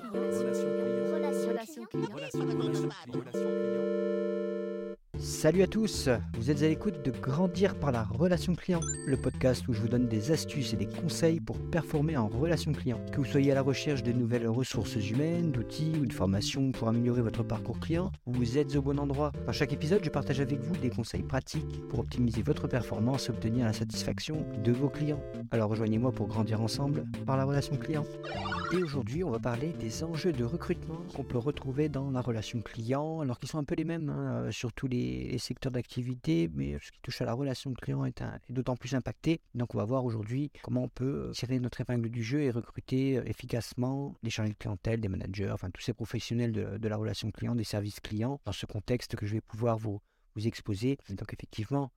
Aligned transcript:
Relation 0.00 1.86
client. 1.86 2.59
Salut 5.40 5.62
à 5.62 5.66
tous, 5.66 6.10
vous 6.34 6.50
êtes 6.50 6.62
à 6.62 6.68
l'écoute 6.68 7.02
de 7.02 7.10
Grandir 7.10 7.74
par 7.74 7.92
la 7.92 8.02
relation 8.02 8.54
client, 8.54 8.80
le 9.06 9.16
podcast 9.16 9.66
où 9.68 9.72
je 9.72 9.80
vous 9.80 9.88
donne 9.88 10.06
des 10.06 10.32
astuces 10.32 10.74
et 10.74 10.76
des 10.76 10.84
conseils 10.84 11.40
pour 11.40 11.56
performer 11.70 12.18
en 12.18 12.28
relation 12.28 12.74
client. 12.74 13.00
Que 13.10 13.16
vous 13.16 13.24
soyez 13.24 13.50
à 13.50 13.54
la 13.54 13.62
recherche 13.62 14.02
de 14.02 14.12
nouvelles 14.12 14.46
ressources 14.46 14.96
humaines, 14.96 15.50
d'outils 15.50 15.94
ou 15.98 16.04
de 16.04 16.12
formations 16.12 16.72
pour 16.72 16.88
améliorer 16.88 17.22
votre 17.22 17.42
parcours 17.42 17.80
client, 17.80 18.12
vous 18.26 18.58
êtes 18.58 18.76
au 18.76 18.82
bon 18.82 18.98
endroit. 18.98 19.32
Dans 19.46 19.52
chaque 19.52 19.72
épisode, 19.72 20.04
je 20.04 20.10
partage 20.10 20.42
avec 20.42 20.60
vous 20.60 20.76
des 20.76 20.90
conseils 20.90 21.22
pratiques 21.22 21.88
pour 21.88 22.00
optimiser 22.00 22.42
votre 22.42 22.68
performance 22.68 23.28
et 23.28 23.30
obtenir 23.30 23.64
la 23.64 23.72
satisfaction 23.72 24.44
de 24.62 24.72
vos 24.72 24.90
clients. 24.90 25.22
Alors 25.52 25.70
rejoignez-moi 25.70 26.12
pour 26.12 26.28
grandir 26.28 26.60
ensemble 26.60 27.06
par 27.24 27.38
la 27.38 27.46
relation 27.46 27.76
client. 27.76 28.04
Et 28.72 28.82
aujourd'hui, 28.82 29.24
on 29.24 29.30
va 29.30 29.40
parler 29.40 29.72
des 29.80 30.04
enjeux 30.04 30.32
de 30.32 30.44
recrutement 30.44 31.02
qu'on 31.16 31.24
peut 31.24 31.38
retrouver 31.38 31.88
dans 31.88 32.10
la 32.12 32.20
relation 32.20 32.60
client, 32.60 33.20
alors 33.20 33.40
qu'ils 33.40 33.48
sont 33.48 33.58
un 33.58 33.64
peu 33.64 33.74
les 33.74 33.84
mêmes 33.84 34.10
hein, 34.10 34.44
euh, 34.44 34.50
sur 34.52 34.72
tous 34.72 34.86
les, 34.86 35.29
secteurs 35.38 35.72
d'activité, 35.72 36.48
mais 36.52 36.78
ce 36.80 36.90
qui 36.90 37.00
touche 37.00 37.20
à 37.20 37.24
la 37.24 37.32
relation 37.32 37.72
client 37.74 38.04
est, 38.04 38.22
d'autant 38.48 38.76
plus 38.76 38.94
impacté. 38.94 39.40
Donc 39.54 39.74
on 39.74 39.78
va 39.78 39.84
voir 39.84 40.04
aujourd'hui 40.04 40.50
comment 40.62 40.84
on 40.84 40.88
peut 40.88 41.28
euh, 41.28 41.32
tirer 41.32 41.58
notre 41.58 41.80
épingle 41.80 42.08
du 42.08 42.22
jeu 42.22 42.42
et 42.42 42.50
recruter 42.50 43.18
euh, 43.18 43.24
efficacement 43.24 44.14
des 44.22 44.30
chargés 44.30 44.52
de 44.52 44.58
clientèle, 44.58 45.00
des 45.00 45.08
managers, 45.08 45.50
enfin 45.50 45.70
tous 45.70 45.82
ces 45.82 45.92
professionnels 45.92 46.52
de, 46.52 46.78
de 46.78 46.88
la 46.88 46.96
relation 46.96 47.30
client, 47.30 47.54
des 47.54 47.64
services 47.64 48.00
clients, 48.00 48.40
dans 48.44 48.52
ce 48.52 48.66
contexte 48.66 49.16
que 49.16 49.26
je 49.26 49.34
vais 49.34 49.40
pouvoir 49.40 49.78
vous, 49.78 50.00
vous 50.34 50.46
exposer. 50.46 50.98
Donc 51.10 51.32
effectivement, 51.32 51.92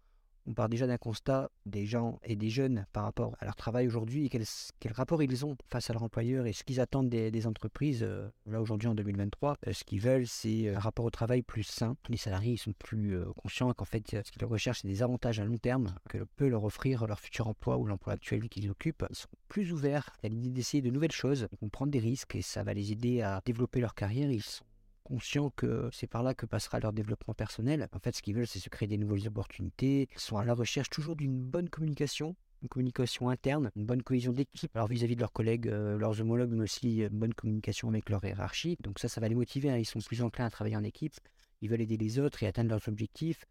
on 0.46 0.54
part 0.54 0.70
déjà 0.70 0.88
d'un 0.88 0.98
constat 0.98 1.50
des 1.66 1.86
gens 1.86 2.20
et 2.24 2.36
des 2.36 2.50
jeunes 2.50 2.86
par 2.94 3.04
rapport 3.04 3.36
à 3.40 3.46
leur 3.46 3.56
travail 3.56 3.88
aujourd'hui 3.88 4.26
et 4.26 4.30
quel, 4.30 4.94
rapport 4.94 5.24
ils 5.24 5.46
ont 5.46 5.56
face 5.70 5.90
à 5.90 5.94
leur 5.94 6.04
employeur 6.04 6.46
et 6.46 6.54
ce 6.54 6.64
qu'ils 6.64 6.80
attendent 6.80 7.10
des, 7.10 7.48
entreprises. 7.48 8.04
Euh, 8.04 8.30
là, 8.46 8.62
aujourd'hui, 8.62 8.88
en 8.88 8.96
2023, 8.96 9.58
euh, 9.68 9.74
ce 9.74 9.84
qu'ils 9.84 10.00
veulent, 10.00 10.28
c'est 10.28 10.68
euh, 10.68 10.78
un 10.78 10.80
rapport 10.80 11.06
au 11.06 11.10
travail 11.10 11.42
plus 11.42 11.64
sain. 11.64 11.98
Les 12.10 12.18
salariés 12.18 12.58
sont 12.58 12.74
plus 12.74 13.18
conscients 13.42 13.74
qu'en 13.74 13.86
fait, 13.86 14.04
ce 14.24 14.32
qu'ils 14.32 14.46
recherchent, 14.46 14.82
c'est 14.82 14.88
des 14.88 15.04
avantages 15.04 15.40
à 15.40 15.46
long 15.46 15.58
terme 15.58 15.96
que 16.10 16.20
peut 16.36 16.48
leur 16.48 16.64
offrir 16.64 17.06
leur 17.08 17.20
futur 17.20 17.48
emploi 17.48 17.78
ou 17.78 17.86
l'emploi 17.86 18.14
actuel 18.14 18.48
qu'ils 18.50 18.70
occupent. 18.70 19.06
Ils 19.10 19.16
sont 19.16 19.28
plus 19.50 19.74
ouverts 19.74 20.10
à 20.24 20.28
l'idée 20.28 20.50
d'essayer 20.50 20.82
de 20.82 20.90
nouvelles 20.90 21.12
choses, 21.12 21.48
ils 21.52 21.58
vont 21.60 21.70
prendre 21.70 21.92
des 21.92 22.00
risques 22.00 22.36
et 22.36 22.42
ça 22.42 22.64
va 22.64 22.74
les 22.74 22.92
aider 22.92 23.22
à 23.22 23.42
développer 23.46 23.80
leur 23.80 23.96
carrière. 23.96 24.32
Ils 24.32 24.42
sont 24.42 24.64
conscients 25.04 25.52
que 25.56 25.90
c'est 25.92 26.08
par 26.08 26.24
là 26.24 26.34
que 26.34 26.46
passera 26.46 26.80
leur 26.80 26.94
développement 26.94 27.34
personnel. 27.34 27.88
En 27.94 28.00
fait, 28.00 28.16
ce 28.16 28.22
qu'ils 28.22 28.36
veulent, 28.36 28.48
c'est 28.48 28.60
se 28.60 28.70
créer 28.70 28.88
des 28.88 28.98
nouvelles 28.98 29.28
opportunités. 29.28 30.08
Ils 30.14 30.20
sont 30.20 30.38
à 30.38 30.46
la 30.46 30.54
recherche 30.54 30.90
toujours 30.90 31.16
d'une 31.16 31.42
bonne 31.42 31.70
communication, 31.70 32.36
une 32.62 32.70
communication 32.70 33.30
interne, 33.30 33.72
une 33.76 33.86
bonne 33.86 34.02
cohésion 34.02 34.32
d'équipe, 34.32 34.76
alors 34.76 34.88
vis-à-vis 34.88 35.16
de 35.16 35.22
leurs 35.22 35.34
collègues, 35.34 35.68
euh, 35.68 35.98
leurs 35.98 36.22
homologues, 36.22 36.52
mais 36.52 36.64
aussi 36.64 37.00
une 37.00 37.10
bonne 37.10 37.34
communication 37.34 37.90
avec 37.90 38.10
leur 38.10 38.24
hiérarchie. 38.24 38.78
Donc 38.82 39.00
ça, 39.00 39.10
ça 39.10 39.22
va 39.22 39.28
les 39.28 39.36
motiver. 39.36 39.70
Hein. 39.70 39.78
Ils 39.78 39.86
sont 39.86 40.00
plus 40.00 40.22
enclins 40.22 40.46
à 40.46 40.50
travailler 40.50 40.78
en 40.78 40.84
équipe. 40.84 41.16
Ils 41.62 41.70
veulent 41.70 41.82
aider 41.82 41.98
les 41.98 42.20
autres 42.20 42.44
et 42.44 42.48
atteindre 42.48 42.70
leurs 42.70 42.88
objectifs. 42.88 43.46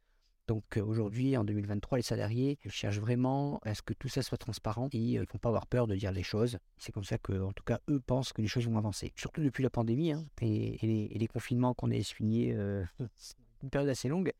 Donc 0.48 0.76
euh, 0.76 0.82
aujourd'hui, 0.82 1.36
en 1.36 1.44
2023, 1.44 1.98
les 1.98 2.02
salariés 2.02 2.58
cherchent 2.68 2.98
vraiment 2.98 3.60
à 3.62 3.74
ce 3.74 3.82
que 3.82 3.94
tout 3.94 4.08
ça 4.08 4.22
soit 4.22 4.38
transparent 4.38 4.88
et 4.92 4.98
ils 4.98 5.20
ne 5.20 5.20
vont 5.20 5.38
pas 5.40 5.48
avoir 5.48 5.66
peur 5.66 5.86
de 5.86 5.94
dire 5.94 6.10
les 6.10 6.22
choses. 6.22 6.58
C'est 6.78 6.92
comme 6.92 7.04
ça 7.04 7.18
que, 7.18 7.40
en 7.40 7.52
tout 7.52 7.62
cas, 7.64 7.80
eux 7.88 8.00
pensent 8.00 8.32
que 8.32 8.42
les 8.42 8.48
choses 8.48 8.66
vont 8.66 8.76
avancer. 8.76 9.12
Surtout 9.16 9.42
depuis 9.42 9.62
la 9.62 9.70
pandémie 9.70 10.12
hein, 10.12 10.26
et, 10.40 10.78
les, 10.82 11.28
confinements 11.28 11.74
qu'on 11.74 11.90
a 11.90 11.94
essuyés, 11.94 12.54
euh, 12.54 12.84
une 13.62 13.70
période 13.70 13.88
assez 13.88 14.08
longue. 14.08 14.32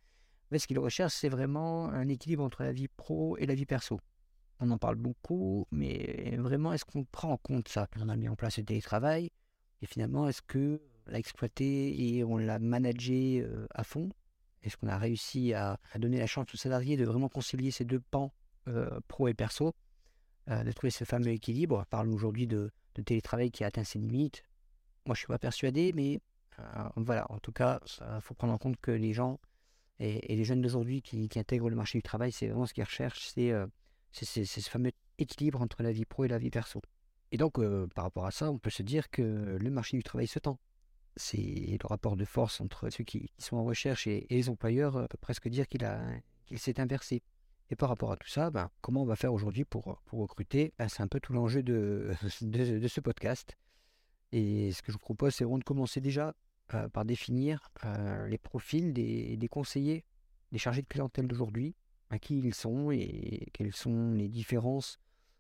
Mais 0.51 0.59
ce 0.59 0.67
qu'ils 0.67 0.79
recherchent, 0.79 1.15
c'est 1.15 1.29
vraiment 1.29 1.89
un 1.89 2.09
équilibre 2.09 2.43
entre 2.43 2.63
la 2.63 2.73
vie 2.73 2.89
pro 2.89 3.37
et 3.39 3.47
la 3.47 3.55
vie 3.55 3.65
perso. 3.65 4.01
On 4.61 4.71
en 4.71 4.79
parle 4.79 4.97
beaucoup, 4.97 5.67
mais 5.71 6.37
vraiment, 6.39 6.73
est-ce 6.73 6.85
qu'on 6.85 7.05
prend 7.05 7.31
en 7.31 7.37
compte 7.37 7.69
ça? 7.69 7.89
On 7.99 8.09
a 8.09 8.17
mis 8.17 8.29
en 8.29 8.37
place 8.37 8.59
le 8.59 8.65
télétravail 8.65 9.31
et 9.81 9.87
finalement, 9.87 10.29
est-ce 10.29 10.43
que 10.43 10.81
l'a 11.07 11.19
exploité 11.19 12.17
et 12.17 12.23
on 12.23 12.37
l'a 12.37 12.59
managé 12.59 13.41
euh, 13.41 13.67
à 13.75 13.83
fond? 13.83 14.11
Est-ce 14.63 14.77
qu'on 14.77 14.89
a 14.89 14.99
réussi 14.99 15.55
à, 15.55 15.79
donner 15.97 16.19
la 16.19 16.27
chance 16.27 16.53
aux 16.55 16.57
salariés 16.57 16.97
de 16.97 17.05
vraiment 17.05 17.29
concilier 17.29 17.71
ces 17.71 17.85
deux 17.85 18.01
pans, 18.01 18.33
euh, 18.69 19.01
pro 19.09 19.29
et 19.29 19.35
perso, 19.35 19.75
euh, 20.49 20.63
de 20.63 20.73
trouver 20.73 20.91
ce 20.91 21.05
fameux 21.05 21.31
équilibre? 21.31 21.81
On 21.81 21.85
parle 21.85 22.09
aujourd'hui 22.09 22.47
de, 22.47 22.71
télétravail 23.05 23.51
qui 23.51 23.65
a 23.65 23.69
atteint 23.69 23.85
ses 23.85 23.99
limites. 23.99 24.45
Moi, 25.07 25.15
je 25.15 25.21
ne 25.21 25.25
suis 25.25 25.27
pas 25.27 25.39
persuadé, 25.39 25.93
mais 25.95 26.21
euh, 26.59 26.89
voilà, 26.97 27.27
en 27.31 27.39
tout 27.39 27.53
cas, 27.53 27.81
il 28.01 28.21
faut 28.21 28.35
prendre 28.35 28.53
en 28.53 28.59
compte 28.59 28.77
que 28.81 28.91
les 28.91 29.13
gens 29.13 29.41
et, 29.99 30.35
les 30.35 30.45
jeunes 30.45 30.61
d'aujourd'hui 30.61 31.03
qui, 31.03 31.29
intègrent 31.37 31.71
le 31.71 31.77
marché 31.77 31.99
du 31.99 32.03
travail, 32.03 32.33
c'est 32.33 32.49
vraiment 32.49 32.67
ce 32.67 32.75
qu'ils 32.75 32.85
recherchent, 32.85 33.33
c'est 33.35 34.45
ce 34.45 34.71
fameux 34.71 34.93
équilibre 35.19 35.61
entre 35.61 35.83
la 35.83 35.93
vie 35.93 36.05
pro 36.05 36.25
et 36.25 36.29
la 36.29 36.39
vie 36.39 36.51
perso. 36.51 36.81
Et 37.31 37.39
donc, 37.39 37.59
par 37.95 38.05
rapport 38.05 38.27
à 38.27 38.31
ça, 38.31 38.51
on 38.51 38.59
peut 38.59 38.71
se 38.71 38.83
dire 38.83 39.11
que 39.11 39.23
le 39.59 39.71
marché 39.71 39.97
du 39.97 40.03
travail 40.03 40.27
se 40.27 40.39
tend 40.39 40.59
c'est 41.17 41.79
le 41.81 41.87
rapport 41.87 42.17
de 42.17 42.25
force 42.25 42.61
entre 42.61 42.91
ceux 42.91 43.05
qui, 43.05 43.31
sont 43.39 43.57
en 43.57 43.65
recherche 43.65 44.07
et, 44.07 44.27
les 44.31 44.49
employeurs, 44.49 44.97
on 44.97 45.07
peut 45.07 45.19
presque 45.21 45.49
dire 45.49 45.67
qu'il 45.69 46.59
s'est 46.59 46.81
inversé. 46.81 47.23
Et 47.71 47.77
par 47.77 47.89
rapport 47.89 48.13
à 48.13 48.17
tout 48.17 48.29
ça, 48.29 48.51
ben, 48.51 48.71
comment 48.81 49.03
on 49.03 49.07
va 49.07 49.17
faire 49.17 49.33
aujourd'hui 49.33 49.65
pour, 49.65 50.03
recruter? 50.13 50.75
Ben, 50.79 50.89
C'est 50.89 51.03
un 51.03 51.09
peu 51.09 51.21
tout 51.21 51.33
l'enjeu 51.33 51.63
de, 51.63 52.15
ce 52.21 53.01
podcast. 53.01 53.57
Et 54.33 54.73
ce 54.73 54.83
que 54.83 54.93
je 54.93 54.95
vous 54.95 54.99
propose, 54.99 55.35
c'est 55.35 55.45
de 55.45 55.65
commencer 55.65 56.01
déjà 56.01 56.35
euh, 56.75 56.89
par 56.89 57.05
définir 57.05 57.71
euh, 57.85 58.27
les 58.29 58.39
profils 58.39 58.93
des, 58.93 59.49
conseillers, 59.51 60.05
des 60.53 60.59
chargés 60.59 60.83
de 60.83 60.87
clientèle 60.87 61.27
d'aujourd'hui, 61.27 61.75
à 62.11 62.19
qui 62.19 62.39
ils 62.39 62.55
sont 62.55 62.91
et 62.91 63.49
quelles 63.53 63.75
sont 63.75 64.13
les 64.13 64.29
différences 64.29 64.99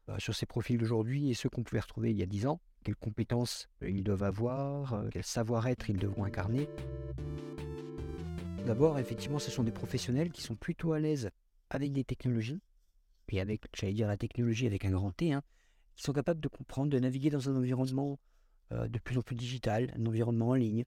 euh, 0.08 0.18
sur 0.18 0.34
ces 0.34 0.46
profils 0.46 0.78
d'aujourd'hui 0.78 1.30
et 1.30 1.34
ceux 1.34 1.48
qu'on 1.48 1.62
pouvait 1.62 1.80
retrouver 1.80 2.10
il 2.10 2.18
y 2.18 2.22
a 2.22 2.26
10 2.26 2.46
ans 2.46 2.60
quelles 2.82 2.96
compétences 2.96 3.68
ils 3.80 4.04
doivent 4.04 4.22
avoir, 4.22 4.94
euh, 4.94 5.08
quel 5.10 5.24
savoir-être 5.24 5.90
ils 5.90 5.98
devront 5.98 6.24
incarner. 6.24 6.68
D'abord, 8.66 8.98
effectivement, 8.98 9.38
ce 9.38 9.50
sont 9.50 9.64
des 9.64 9.72
professionnels 9.72 10.30
qui 10.30 10.42
sont 10.42 10.54
plutôt 10.54 10.92
à 10.92 11.00
l'aise 11.00 11.30
avec 11.70 11.92
des 11.92 12.04
technologies, 12.04 12.60
et 13.32 13.40
avec, 13.40 13.62
j'allais 13.74 13.94
dire 13.94 14.08
la 14.08 14.18
technologie 14.18 14.66
avec 14.66 14.84
un 14.84 14.90
grand 14.90 15.10
T, 15.10 15.32
hein, 15.32 15.42
qui 15.96 16.02
sont 16.02 16.12
capables 16.12 16.40
de 16.40 16.48
comprendre, 16.48 16.90
de 16.90 16.98
naviguer 16.98 17.30
dans 17.30 17.48
un 17.48 17.56
environnement 17.56 18.18
euh, 18.72 18.88
de 18.88 18.98
plus 18.98 19.16
en 19.16 19.22
plus 19.22 19.36
digital, 19.36 19.92
un 19.96 20.06
environnement 20.06 20.50
en 20.50 20.54
ligne. 20.54 20.84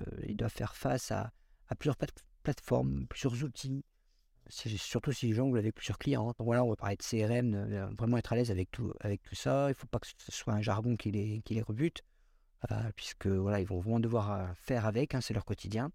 Euh, 0.00 0.04
ils 0.26 0.36
doivent 0.36 0.52
faire 0.52 0.74
face 0.74 1.12
à 1.12 1.32
plusieurs 1.78 1.96
plateformes, 2.42 3.06
plusieurs 3.06 3.44
outils, 3.44 3.84
surtout 4.48 5.12
si 5.12 5.26
les 5.26 5.34
gens 5.34 5.52
avec 5.54 5.74
plusieurs 5.74 5.98
clients. 5.98 6.26
Donc 6.26 6.36
voilà, 6.40 6.64
on 6.64 6.70
va 6.70 6.76
parler 6.76 6.96
de 6.96 7.02
CRM, 7.02 7.54
euh, 7.54 7.86
vraiment 7.98 8.16
être 8.16 8.32
à 8.32 8.36
l'aise 8.36 8.50
avec 8.50 8.70
tout, 8.70 8.92
avec 9.00 9.22
tout 9.22 9.34
ça. 9.34 9.66
Il 9.66 9.70
ne 9.70 9.74
faut 9.74 9.86
pas 9.86 9.98
que 9.98 10.06
ce 10.06 10.32
soit 10.32 10.52
un 10.52 10.62
jargon 10.62 10.96
qui 10.96 11.10
les, 11.10 11.40
qui 11.44 11.54
les 11.54 11.62
rebute, 11.62 12.02
euh, 12.70 12.90
puisque 12.94 13.26
voilà, 13.26 13.60
ils 13.60 13.66
vont 13.66 13.80
vraiment 13.80 14.00
devoir 14.00 14.32
euh, 14.32 14.46
faire 14.54 14.86
avec, 14.86 15.14
hein, 15.14 15.20
c'est 15.20 15.34
leur 15.34 15.44
quotidien. 15.44 15.90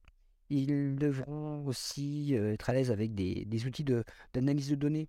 Ils 0.50 0.96
devront 0.98 1.66
aussi 1.66 2.34
être 2.34 2.70
à 2.70 2.74
l'aise 2.74 2.92
avec 2.92 3.16
des, 3.16 3.46
des 3.46 3.66
outils 3.66 3.86
d'analyse 4.34 4.70
de, 4.70 4.76
données, 4.76 5.08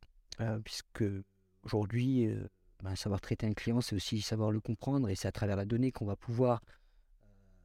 puisque 0.62 1.02
aujourd'hui, 1.64 2.32
ben, 2.80 2.94
savoir 2.94 3.20
traiter 3.20 3.48
un 3.48 3.52
client, 3.52 3.80
c'est 3.80 3.96
aussi 3.96 4.20
savoir 4.20 4.52
le 4.52 4.60
comprendre, 4.60 5.08
et 5.08 5.16
c'est 5.16 5.26
à 5.26 5.32
travers 5.32 5.56
la 5.56 5.64
donnée 5.64 5.90
qu'on 5.90 6.06
va 6.06 6.14
pouvoir 6.14 6.62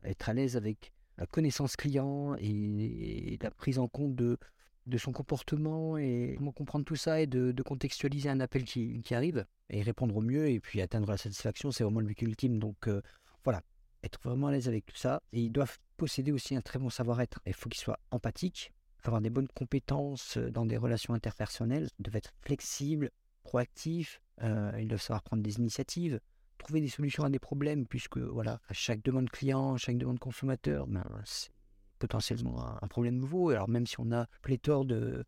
être 0.04 0.28
à 0.28 0.34
l'aise 0.34 0.58
avec 0.58 0.92
la 1.20 1.28
connaissance 1.28 1.76
client 1.76 2.36
et 2.40 3.38
la 3.44 3.52
prise 3.52 3.78
en 3.78 3.88
compte 3.88 4.16
de, 4.16 4.40
de 4.88 4.98
son 4.98 5.12
comportement 5.12 5.98
et 5.98 6.36
comment 6.38 6.52
comprendre 6.52 6.86
tout 6.86 6.96
ça 6.96 7.22
et 7.22 7.28
de, 7.28 7.54
contextualiser 7.62 8.30
un 8.30 8.40
appel 8.40 8.64
qui, 8.64 9.04
arrive 9.12 9.46
et 9.70 9.82
répondre 9.82 10.16
au 10.16 10.22
mieux 10.22 10.50
et 10.50 10.60
puis 10.60 10.82
atteindre 10.82 11.10
la 11.10 11.18
satisfaction, 11.18 11.72
c'est 11.72 11.84
vraiment 11.84 12.00
le 12.00 12.08
but 12.08 12.22
ultime. 12.22 12.58
Donc 12.58 12.88
euh, 12.88 13.02
voilà, 13.44 13.62
être 14.04 14.20
vraiment 14.24 14.48
à 14.48 14.52
l'aise 14.52 14.68
avec 14.68 14.86
tout 14.86 14.96
ça. 14.96 15.22
Et 15.34 15.42
ils 15.42 15.52
doivent 15.52 15.78
posséder 15.98 16.32
aussi 16.32 16.56
un 16.56 16.62
très 16.62 16.80
bon 16.80 16.90
savoir-être. 16.90 17.42
Il 17.46 17.54
faut 17.54 17.70
qu'ils 17.70 17.82
soient 17.82 18.00
empathiques, 18.12 18.72
avoir 19.04 19.22
des 19.22 19.30
bonnes 19.30 19.48
compétences 19.50 20.38
dans 20.38 20.66
des 20.66 20.78
relations 20.78 21.14
interpersonnelles, 21.14 21.90
doivent 22.00 22.16
être 22.16 22.34
flexibles, 22.42 23.12
proactifs, 23.44 24.22
euh, 24.42 24.72
ils 24.80 24.88
doivent 24.88 25.02
savoir 25.02 25.24
prendre 25.24 25.44
des 25.44 25.58
initiatives, 25.58 26.20
trouver 26.58 26.82
des 26.82 26.88
solutions 26.88 27.24
à 27.24 27.30
des 27.30 27.40
problèmes, 27.40 27.86
puisque 27.86 28.18
voilà, 28.18 28.60
à 28.68 28.74
chaque 28.74 29.02
demande 29.04 29.30
client, 29.30 29.78
chaque 29.78 29.98
demande 29.98 30.20
consommateur, 30.20 30.88
ben, 30.88 31.06
potentiellement 31.98 32.82
un, 32.82 32.88
problème 32.88 33.18
nouveau. 33.18 33.50
Alors 33.50 33.70
même 33.70 33.88
si 33.88 34.00
on 34.00 34.12
a 34.12 34.28
pléthore 34.42 34.86
de, 34.86 35.24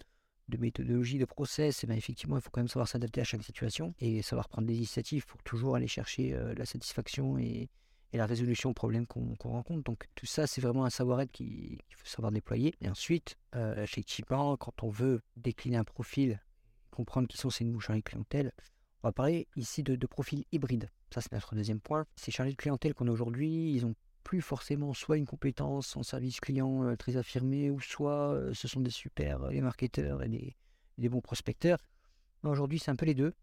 méthodologies, 0.57 1.19
de 1.19 1.25
process, 1.25 1.83
et 1.83 1.85
eh 1.85 1.87
bien 1.87 1.95
effectivement, 1.95 2.37
il 2.37 2.41
faut 2.41 2.49
quand 2.49 2.61
même 2.61 2.67
savoir 2.67 2.87
s'adapter 2.87 3.21
à 3.21 3.23
chaque 3.23 3.43
situation 3.43 3.93
et 3.99 4.21
savoir 4.21 4.49
prendre 4.49 4.67
des 4.67 4.75
initiatives 4.75 5.25
pour 5.25 5.41
toujours 5.43 5.75
aller 5.75 5.87
chercher 5.87 6.33
euh, 6.33 6.53
la 6.55 6.65
satisfaction 6.65 7.37
et, 7.37 7.69
et, 8.13 8.17
la 8.17 8.25
résolution 8.25 8.71
aux 8.71 8.73
problèmes 8.73 9.05
qu'on 9.05 9.35
rencontre. 9.43 9.83
Donc 9.83 10.07
tout 10.15 10.25
ça, 10.25 10.47
c'est 10.47 10.61
vraiment 10.61 10.85
un 10.85 10.89
savoir-être 10.89 11.31
qu'il 11.31 11.77
faut 11.95 12.05
savoir 12.05 12.31
déployer. 12.31 12.73
Et 12.81 12.89
ensuite, 12.89 13.37
euh, 13.55 13.83
effectivement, 13.83 14.57
quand 14.57 14.83
on 14.83 14.89
veut 14.89 15.21
décliner 15.37 15.77
un 15.77 15.83
profil, 15.83 16.41
comprendre 16.91 17.27
qui 17.27 17.37
sont 17.37 17.49
ces 17.49 17.65
chargés 17.79 18.01
de 18.01 18.09
clientèle, 18.09 18.51
on 19.03 19.07
va 19.07 19.11
parler 19.13 19.47
ici 19.55 19.83
de, 19.83 19.95
de 19.95 20.07
profils 20.07 20.43
hybrides. 20.51 20.89
Ça, 21.13 21.21
c'est 21.21 21.31
notre 21.31 21.55
deuxième 21.55 21.79
point. 21.79 22.05
Ces 22.15 22.31
chargés 22.31 22.51
de 22.51 22.57
clientèle 22.57 22.93
qu'on 22.93 23.07
a 23.07 23.11
aujourd'hui, 23.11 23.73
ils 23.73 23.85
ont 23.85 23.95
plus 24.23 24.41
forcément 24.41 24.93
soit 24.93 25.17
une 25.17 25.25
compétence 25.25 25.95
en 25.97 26.03
service 26.03 26.39
client 26.39 26.83
euh, 26.83 26.95
très 26.95 27.17
affirmée, 27.17 27.69
ou 27.69 27.79
soit 27.79 28.33
euh, 28.33 28.53
ce 28.53 28.67
sont 28.67 28.81
des 28.81 28.91
super 28.91 29.43
euh, 29.43 29.61
marketeurs 29.61 30.23
et 30.23 30.29
des, 30.97 31.09
bons 31.09 31.21
prospecteurs. 31.21 31.79
Aujourd'hui, 32.43 32.79
c'est 32.79 32.91
un 32.91 32.95
peu 32.95 33.05
les 33.05 33.15
deux. 33.15 33.33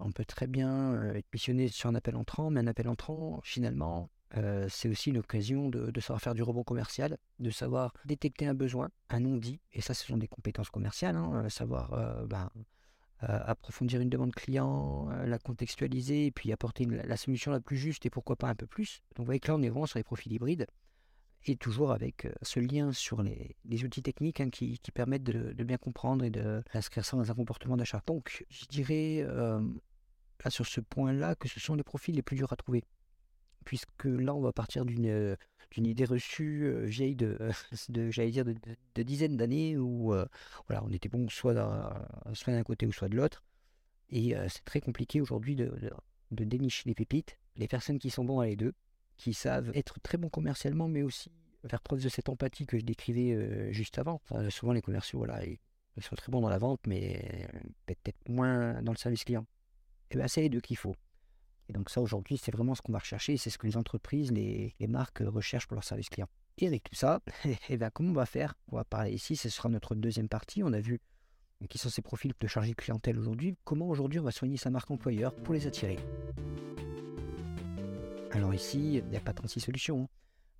On 0.00 0.12
peut 0.12 0.24
très 0.24 0.46
bien 0.46 1.12
être 1.14 1.26
missionné 1.32 1.68
sur 1.68 1.88
un 1.88 1.94
appel 1.94 2.14
entrant, 2.14 2.50
mais 2.50 2.60
un 2.60 2.66
appel 2.68 2.88
entrant, 2.88 3.40
finalement, 3.42 4.10
c'est 4.68 4.88
aussi 4.88 5.10
une 5.10 5.18
occasion 5.18 5.70
de, 5.70 6.00
savoir 6.00 6.20
faire 6.20 6.34
du 6.34 6.42
rebond 6.44 6.62
commercial, 6.62 7.18
de 7.40 7.50
savoir 7.50 7.92
détecter 8.04 8.46
un 8.46 8.54
besoin, 8.54 8.90
un 9.08 9.18
non-dit, 9.18 9.60
et 9.72 9.80
ça, 9.80 9.94
ce 9.94 10.06
sont 10.06 10.16
des 10.16 10.28
compétences 10.28 10.70
commerciales, 10.70 11.16
hein, 11.16 11.48
savoir 11.48 12.26
ben, 12.28 12.48
approfondir 13.20 14.00
une 14.00 14.10
demande 14.10 14.32
client, 14.32 15.08
la 15.24 15.38
contextualiser, 15.38 16.26
et 16.26 16.30
puis 16.30 16.52
apporter 16.52 16.84
la 16.84 17.16
solution 17.16 17.50
la 17.50 17.60
plus 17.60 17.76
juste, 17.76 18.06
et 18.06 18.10
pourquoi 18.10 18.36
pas 18.36 18.48
un 18.48 18.54
peu 18.54 18.66
plus. 18.66 19.02
Donc 19.16 19.20
vous 19.20 19.24
voyez 19.26 19.40
que 19.40 19.48
là, 19.48 19.56
on 19.56 19.62
est 19.62 19.68
vraiment 19.68 19.86
sur 19.86 19.98
les 19.98 20.04
profils 20.04 20.32
hybrides, 20.32 20.66
et 21.46 21.56
toujours 21.56 21.92
avec 21.92 22.28
ce 22.42 22.60
lien 22.60 22.92
sur 22.92 23.22
les, 23.22 23.56
outils 23.84 24.02
techniques 24.02 24.40
hein, 24.40 24.50
qui, 24.50 24.78
permettent 24.92 25.24
de, 25.24 25.64
bien 25.64 25.78
comprendre 25.78 26.24
et 26.24 26.30
d'inscrire 26.30 27.04
ça 27.04 27.16
dans 27.16 27.30
un 27.30 27.34
comportement 27.34 27.76
d'achat. 27.76 28.02
Donc, 28.06 28.44
je 28.50 28.66
dirais 28.66 29.26
sur 30.48 30.66
ce 30.66 30.80
point-là 30.80 31.34
que 31.34 31.48
ce 31.48 31.60
sont 31.60 31.74
les 31.74 31.82
profils 31.82 32.14
les 32.14 32.22
plus 32.22 32.36
durs 32.36 32.52
à 32.52 32.56
trouver 32.56 32.84
puisque 33.68 34.04
là, 34.04 34.34
on 34.34 34.40
va 34.40 34.52
partir 34.52 34.86
d'une 34.86 35.36
euh, 35.76 35.82
idée 35.82 36.04
reçue 36.04 36.86
vieille 36.86 37.16
de, 37.16 37.38
j'allais 38.10 38.30
dire, 38.30 38.44
de, 38.44 39.02
dizaines 39.02 39.36
d'années 39.36 39.76
où 39.76 40.14
voilà, 40.66 40.84
on 40.84 40.90
était 40.90 41.08
bon 41.08 41.28
soit 41.28 41.54
d'un 41.54 42.62
côté 42.64 42.86
ou 42.86 42.92
soit 42.92 43.08
de 43.08 43.16
l'autre. 43.16 43.42
Et 44.10 44.34
c'est 44.48 44.64
très 44.64 44.80
compliqué 44.80 45.20
aujourd'hui 45.20 45.54
de, 45.54 45.72
de, 46.30 46.44
dénicher 46.44 46.84
les 46.86 46.94
pépites. 46.94 47.38
Les 47.56 47.68
personnes 47.68 47.98
qui 47.98 48.10
sont 48.10 48.24
bons 48.24 48.40
à 48.40 48.46
les 48.46 48.56
deux, 48.56 48.72
qui 49.16 49.34
savent 49.34 49.70
être 49.74 50.00
très 50.00 50.16
bons 50.16 50.30
commercialement, 50.30 50.88
mais 50.88 51.02
aussi 51.02 51.30
faire 51.66 51.82
preuve 51.82 52.02
de 52.02 52.08
cette 52.08 52.28
empathie 52.28 52.66
que 52.66 52.78
je 52.78 52.84
décrivais 52.84 53.72
juste 53.72 53.98
avant. 53.98 54.22
souvent, 54.48 54.72
les 54.72 54.82
commerciaux, 54.82 55.18
voilà, 55.18 55.44
ils, 55.44 55.58
sont 56.02 56.16
très 56.16 56.30
bons 56.30 56.40
dans 56.40 56.48
la 56.48 56.58
vente, 56.58 56.80
mais 56.86 57.48
peut-être 57.86 58.28
moins 58.28 58.80
dans 58.82 58.92
le 58.92 58.98
service 58.98 59.24
client. 59.24 59.46
Et 60.10 60.16
bien, 60.16 60.28
c'est 60.28 60.40
les 60.40 60.48
deux 60.48 60.60
qu'il 60.60 60.76
faut. 60.76 60.94
Et 61.68 61.72
donc 61.72 61.90
ça, 61.90 62.00
aujourd'hui, 62.00 62.38
c'est 62.38 62.50
vraiment 62.50 62.74
ce 62.74 62.82
qu'on 62.82 62.92
va 62.92 62.98
rechercher. 62.98 63.36
C'est 63.36 63.50
ce 63.50 63.58
que 63.58 63.66
les 63.66 63.76
entreprises, 63.76 64.32
les, 64.32 64.74
marques 64.88 65.22
recherchent 65.24 65.66
pour 65.66 65.74
leur 65.74 65.84
service 65.84 66.08
client. 66.08 66.28
Et 66.56 66.66
avec 66.66 66.82
tout 66.84 66.94
ça, 66.94 67.20
eh 67.68 67.76
bien, 67.76 67.90
comment 67.90 68.10
on 68.10 68.14
va 68.14 68.26
faire? 68.26 68.54
On 68.72 68.76
va 68.76 68.84
parler 68.84 69.12
ici, 69.12 69.36
ce 69.36 69.48
sera 69.48 69.68
notre 69.68 69.94
deuxième 69.94 70.28
partie. 70.28 70.62
On 70.62 70.72
a 70.72 70.80
vu 70.80 71.00
qui 71.68 71.78
sont 71.78 71.90
ces 71.90 72.02
profils 72.02 72.32
de 72.38 72.46
chargé 72.46 72.70
de 72.70 72.76
clientèle 72.76 73.18
aujourd'hui. 73.18 73.56
Comment 73.64 73.88
aujourd'hui 73.88 74.20
on 74.20 74.22
va 74.22 74.30
soigner 74.30 74.56
sa 74.56 74.70
marque 74.70 74.90
employeur 74.90 75.34
pour 75.34 75.54
les 75.54 75.66
attirer? 75.66 75.98
Alors 78.30 78.54
ici, 78.54 78.94
il 78.98 79.04
n'y 79.06 79.16
a 79.16 79.20
pas 79.20 79.32
36 79.32 79.60
solutions. 79.60 80.02
Hein. 80.02 80.08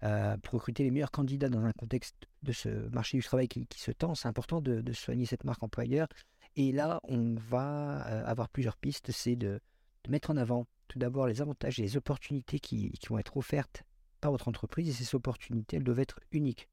Euh, 0.04 0.36
pour 0.36 0.54
recruter 0.54 0.84
les 0.84 0.92
meilleurs 0.92 1.10
candidats 1.10 1.48
dans 1.48 1.64
un 1.64 1.72
contexte 1.72 2.14
de 2.44 2.52
ce 2.52 2.68
marché 2.90 3.18
du 3.18 3.24
travail 3.24 3.48
qui, 3.48 3.66
se 3.76 3.90
tend, 3.90 4.14
c'est 4.14 4.28
important 4.28 4.60
de, 4.60 4.92
soigner 4.92 5.26
cette 5.26 5.42
marque 5.42 5.62
employeur. 5.62 6.06
Et 6.54 6.70
là, 6.70 7.00
on 7.04 7.34
va 7.34 8.06
euh, 8.06 8.24
avoir 8.24 8.48
plusieurs 8.48 8.76
pistes. 8.76 9.10
C'est 9.10 9.34
de 9.34 9.60
mettre 10.08 10.30
en 10.30 10.36
avant 10.36 10.66
tout 10.88 10.98
d'abord 10.98 11.26
les 11.26 11.40
avantages 11.40 11.78
et 11.78 11.82
les 11.82 11.96
opportunités 11.96 12.58
qui, 12.58 12.92
vont 13.08 13.18
être 13.18 13.36
offertes 13.36 13.84
par 14.20 14.32
votre 14.32 14.48
entreprise 14.48 14.88
et 14.88 14.92
ces 14.92 15.14
opportunités, 15.14 15.76
elles 15.76 15.84
doivent 15.84 16.00
être 16.00 16.20
uniques. 16.32 16.68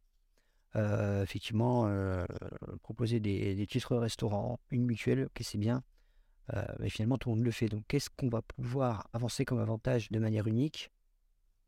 Euh, 0.75 1.23
effectivement, 1.23 1.85
euh, 1.87 2.25
proposer 2.81 3.19
des, 3.19 3.65
titres 3.67 3.95
restaurants, 3.95 4.59
une 4.71 4.85
mutuelle, 4.85 5.25
ok, 5.25 5.39
c'est 5.41 5.57
bien, 5.57 5.83
euh, 6.53 6.65
mais 6.79 6.89
finalement 6.89 7.17
tout 7.17 7.29
le 7.29 7.35
monde 7.35 7.45
le 7.45 7.51
fait. 7.51 7.69
Donc, 7.69 7.83
qu'est-ce 7.87 8.09
qu'on 8.09 8.29
va 8.29 8.41
pouvoir 8.41 9.07
avancer 9.13 9.45
comme 9.45 9.59
avantage 9.59 10.09
de 10.11 10.19
manière 10.19 10.47
unique 10.47 10.91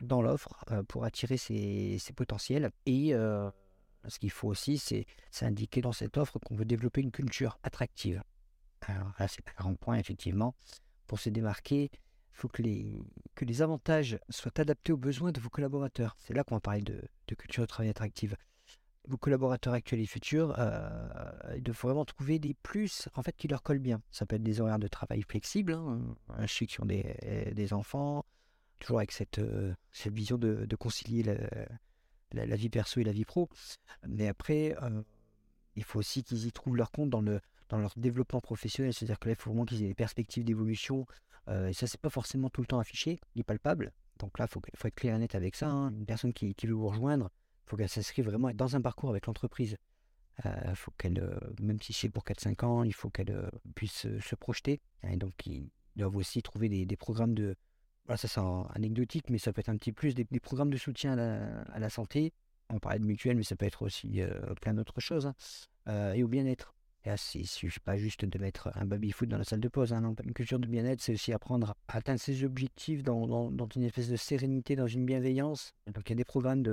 dans 0.01 0.21
l'offre 0.21 0.63
pour 0.88 1.05
attirer 1.05 1.38
ces, 1.38 1.99
potentiels? 2.15 2.71
Et 2.85 3.11
ce 3.11 4.19
qu'il 4.19 4.31
faut 4.31 4.47
aussi, 4.47 4.77
c'est 4.77 5.05
indiquer 5.41 5.81
dans 5.81 5.94
cette 5.94 6.17
offre 6.17 6.39
qu'on 6.39 6.55
veut 6.55 6.65
développer 6.65 7.01
une 7.01 7.11
culture 7.11 7.59
attractive. 7.63 8.21
Alors 8.81 9.11
là, 9.19 9.27
c'est 9.27 9.47
un 9.47 9.53
grand 9.57 9.75
point, 9.75 9.97
effectivement, 9.97 10.55
pour 11.07 11.19
se 11.19 11.29
démarquer 11.29 11.89
faut 12.37 12.47
que 12.47 12.61
les, 12.61 13.01
que 13.35 13.45
les 13.45 13.61
avantages 13.61 14.19
soient 14.29 14.59
adaptés 14.59 14.93
aux 14.93 14.97
besoins 14.97 15.31
de 15.31 15.39
vos 15.39 15.49
collaborateurs. 15.49 16.15
C'est 16.19 16.33
là 16.33 16.43
qu'on 16.43 16.55
va 16.55 16.61
parler 16.61 16.81
de, 16.81 17.01
culture 17.35 17.63
de 17.63 17.67
travail 17.67 17.89
attractive. 17.89 18.37
Vos 19.07 19.17
collaborateurs 19.17 19.73
actuels 19.73 20.01
et 20.01 20.05
futurs, 20.05 20.53
euh, 20.59 21.59
doivent 21.59 21.79
vraiment 21.81 22.05
trouver 22.05 22.39
des 22.39 22.53
plus 22.53 23.09
en 23.15 23.23
fait 23.23 23.35
qui 23.35 23.47
leur 23.47 23.63
collent 23.63 23.79
bien. 23.79 24.01
Ça 24.11 24.25
peut 24.25 24.35
être 24.35 24.43
des 24.43 24.61
horaires 24.61 24.79
de 24.79 24.87
travail 24.87 25.23
flexibles, 25.23 25.73
hein, 25.73 25.99
ceux 26.47 26.67
qui 26.67 26.79
ont 26.81 26.85
des, 26.85 27.51
des, 27.55 27.73
enfants, 27.73 28.23
toujours 28.79 28.97
avec 28.97 29.13
cette, 29.13 29.39
euh, 29.39 29.73
cette 29.91 30.13
vision 30.13 30.37
de, 30.37 30.65
de 30.65 30.75
concilier 30.75 31.23
la, 32.33 32.55
vie 32.55 32.69
perso 32.69 32.99
et 32.99 33.03
la 33.03 33.13
vie 33.13 33.25
pro. 33.25 33.49
Mais 34.07 34.27
après, 34.27 34.75
euh, 34.83 35.01
il 35.75 35.83
faut 35.83 35.99
aussi 35.99 36.23
qu'ils 36.23 36.45
y 36.45 36.51
trouvent 36.51 36.75
leur 36.75 36.91
compte 36.91 37.09
dans, 37.09 37.21
le, 37.21 37.39
dans 37.69 37.77
leur 37.77 37.93
développement 37.97 38.41
professionnel. 38.41 38.93
C'est-à-dire 38.93 39.17
que 39.17 39.29
là, 39.29 39.35
il 39.37 39.41
faut 39.41 39.49
vraiment 39.49 39.65
qu'ils 39.65 39.83
aient 39.83 39.87
des 39.87 39.95
perspectives 39.95 40.43
d'évolution 40.43 41.05
euh, 41.09 41.13
et 41.49 41.73
ça, 41.73 41.88
c'est 41.88 41.99
pas 41.99 42.09
forcément 42.09 42.49
tout 42.49 42.61
le 42.61 42.67
temps 42.67 42.79
affiché, 42.79 43.19
ni 43.35 43.44
palpable. 43.44 43.94
Donc 44.19 44.38
là, 44.39 44.45
il 44.49 44.51
faut, 44.51 44.61
faut, 44.75 44.88
être 44.88 44.95
clair 44.95 45.15
et 45.15 45.19
net 45.19 45.35
avec 45.35 45.55
ça. 45.55 45.69
Hein. 45.69 45.91
Une 45.91 46.05
personne 46.05 46.33
qui, 46.33 46.53
veut 46.63 46.73
vous 46.73 46.88
rejoindre, 46.88 47.29
il 47.65 47.69
faut 47.69 47.77
qu'elle 47.77 47.89
s'inscrive 47.89 48.25
vraiment 48.25 48.51
dans 48.53 48.75
un 48.75 48.81
parcours 48.81 49.09
avec 49.09 49.25
l'entreprise. 49.27 49.77
Euh, 50.45 50.75
faut 50.75 50.91
qu'elle, 50.97 51.19
euh, 51.19 51.39
même 51.61 51.81
si 51.81 51.94
c'est 51.94 52.09
pour 52.09 52.23
4-5 52.23 52.65
ans, 52.65 52.83
il 52.83 52.94
faut 52.94 53.09
qu'elle 53.09 53.49
puisse 53.75 54.07
se 54.19 54.35
projeter. 54.35 54.81
Et 55.03 55.17
donc, 55.17 55.45
ils 55.45 55.69
doivent 55.95 56.15
aussi 56.15 56.41
trouver 56.41 56.69
des, 56.69 56.97
programmes 56.97 57.33
de. 57.33 57.55
Voilà, 58.05 58.17
ça 58.17 58.27
c'est 58.27 58.41
anecdotique, 58.75 59.29
mais 59.29 59.38
ça 59.38 59.51
peut 59.51 59.59
être 59.59 59.69
un 59.69 59.77
petit 59.77 59.91
plus, 59.91 60.13
des, 60.13 60.25
programmes 60.39 60.69
de 60.69 60.77
soutien 60.77 61.17
à 61.17 61.79
la, 61.79 61.89
santé. 61.89 62.33
On 62.69 62.79
parlait 62.79 62.99
de 62.99 63.05
mutuelle, 63.05 63.38
mais 63.38 63.44
ça 63.44 63.55
peut 63.55 63.65
être 63.65 63.83
aussi 63.83 64.21
plein 64.61 64.73
d'autres 64.73 64.99
choses. 64.99 65.31
Hein. 65.85 66.13
et 66.13 66.23
au 66.23 66.27
bien-être. 66.27 66.76
Et 67.07 67.39
il 67.39 67.42
ne 67.42 67.48
suffit 67.48 67.80
pas 67.80 67.98
juste 67.98 68.25
de 68.25 68.39
mettre 68.39 68.69
un 68.75 68.86
baby-foot 68.86 69.30
dans 69.30 69.38
la 69.38 69.44
salle 69.44 69.62
de 69.62 69.69
pause. 69.69 69.94
Hein, 69.94 70.13
une 70.24 70.33
culture 70.33 70.59
de 70.59 70.68
bien-être, 70.68 71.01
c'est 71.01 71.13
aussi 71.13 71.31
apprendre 71.31 71.75
à 71.88 71.98
atteindre 71.98 72.19
ses 72.19 72.44
objectifs 72.44 73.04
dans, 73.04 73.50
une 73.75 73.83
espèce 73.83 74.09
de 74.09 74.18
sérénité, 74.18 74.75
dans 74.75 74.88
une 74.88 75.06
bienveillance. 75.06 75.74
Donc 75.88 76.04
il 76.07 76.09
y 76.09 76.13
a 76.13 76.15
des 76.15 76.25
programmes 76.25 76.63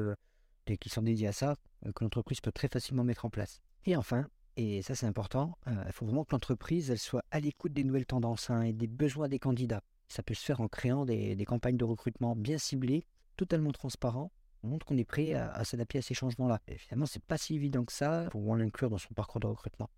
qui 0.81 0.89
sont 0.89 1.03
dédiés 1.03 1.29
à 1.29 1.33
ça, 1.33 1.57
euh, 1.87 1.93
que 1.93 2.05
l'entreprise 2.05 2.41
peut 2.41 2.53
très 2.53 2.69
facilement 2.69 3.05
mettre 3.05 3.25
en 3.25 3.31
place. 3.31 3.61
Et 3.85 3.97
enfin, 3.97 4.27
et 4.57 4.83
ça 4.83 4.95
c'est 4.95 5.07
important, 5.07 5.59
euh, 5.67 5.85
il 5.87 5.93
faut 5.93 6.07
vraiment 6.07 6.25
que 6.25 6.33
l'entreprise 6.33 6.95
soit 6.97 7.25
à 7.31 7.41
l'écoute 7.41 7.73
des 7.73 7.85
nouvelles 7.85 8.07
tendances 8.07 8.51
hein, 8.51 8.63
et 8.63 8.73
des 8.73 8.87
besoins 8.87 9.29
des 9.29 9.39
candidats. 9.39 9.83
Ça 10.09 10.23
peut 10.23 10.35
se 10.35 10.45
faire 10.45 10.61
en 10.61 10.69
créant 10.69 11.05
des, 11.05 11.37
campagnes 11.47 11.77
de 11.77 11.85
recrutement 11.85 12.37
bien 12.37 12.59
ciblées, 12.59 13.05
totalement 13.37 13.73
transparentes. 13.73 14.33
On 14.63 14.69
montre 14.69 14.87
qu'on 14.87 14.97
est 14.97 15.05
prêt 15.05 15.35
à, 15.35 15.63
s'adapter 15.65 15.99
à 15.99 16.03
ces 16.03 16.15
changements-là. 16.15 16.61
Et 16.69 16.79
finalement, 16.79 17.05
c'est 17.05 17.23
pas 17.23 17.37
si 17.37 17.55
évident 17.55 17.85
que 17.85 17.93
ça 17.93 18.29
pour 18.31 18.57
l'inclure 18.57 18.89
dans 18.89 18.99
son 18.99 19.13
parcours 19.13 19.41
de 19.41 19.47
recrutement. 19.47 19.91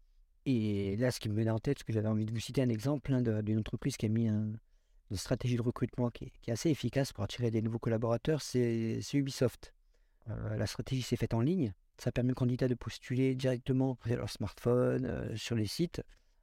Et 0.47 0.97
là, 0.97 1.11
ce 1.11 1.19
qui 1.19 1.29
me 1.29 1.35
venait 1.35 1.51
en 1.51 1.59
tête, 1.59 1.81
ce 1.81 1.85
que 1.85 1.93
j'avais 1.93 2.09
envie 2.09 2.25
de 2.25 2.33
vous 2.33 2.39
citer 2.39 2.63
un 2.63 2.69
exemple 2.69 3.13
hein, 3.13 3.21
d'une 3.43 3.59
entreprise 3.59 3.97
qui 3.97 4.07
a 4.07 4.09
mis 4.09 4.29
une 4.29 4.57
stratégie 5.13 5.57
de 5.57 5.63
recrutement 5.63 6.09
qui 6.09 6.33
est, 6.47 6.53
assez 6.53 6.71
efficace 6.71 7.13
pour 7.13 7.25
attirer 7.25 7.51
des 7.51 7.63
nouveaux 7.63 7.81
collaborateurs, 7.81 8.41
c'est 8.41 9.01
Ubisoft. 9.13 9.75
Euh, 10.31 10.57
la 10.57 10.67
stratégie 10.67 11.03
s'est 11.03 11.17
faite 11.17 11.35
en 11.35 11.41
ligne. 11.41 11.73
Ça 11.99 12.13
permet 12.13 12.31
aux 12.31 12.37
candidats 12.37 12.69
de 12.69 12.75
postuler 12.75 13.35
directement 13.35 13.99
sur 14.07 14.17
leur 14.17 14.31
smartphone, 14.31 15.05
euh, 15.05 15.37
sur 15.37 15.57
les 15.57 15.67
sites, 15.67 16.03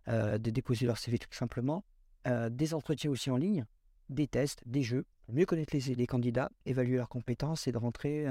euh, 0.09 0.37
de 0.37 0.49
déposer 0.49 0.85
leur 0.85 0.97
CV 0.97 1.17
tout 1.17 1.31
simplement. 1.31 1.85
des 2.25 2.73
entretiens 2.73 3.09
aussi 3.09 3.29
en 3.29 3.37
ligne, 3.37 3.65
des 4.09 4.27
tests, 4.27 4.63
des 4.65 4.83
jeux, 4.83 5.05
mieux 5.29 5.45
connaître 5.45 5.75
les, 5.75 5.95
les 5.95 6.07
candidats, 6.07 6.49
évaluer 6.65 6.97
leurs 6.97 7.09
compétences 7.09 7.67
et 7.67 7.71
de 7.71 7.77
rentrer 7.77 8.25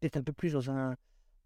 peut-être 0.00 0.16
un 0.18 0.22
peu 0.22 0.32
plus 0.34 0.52
dans 0.52 0.70
un, 0.70 0.96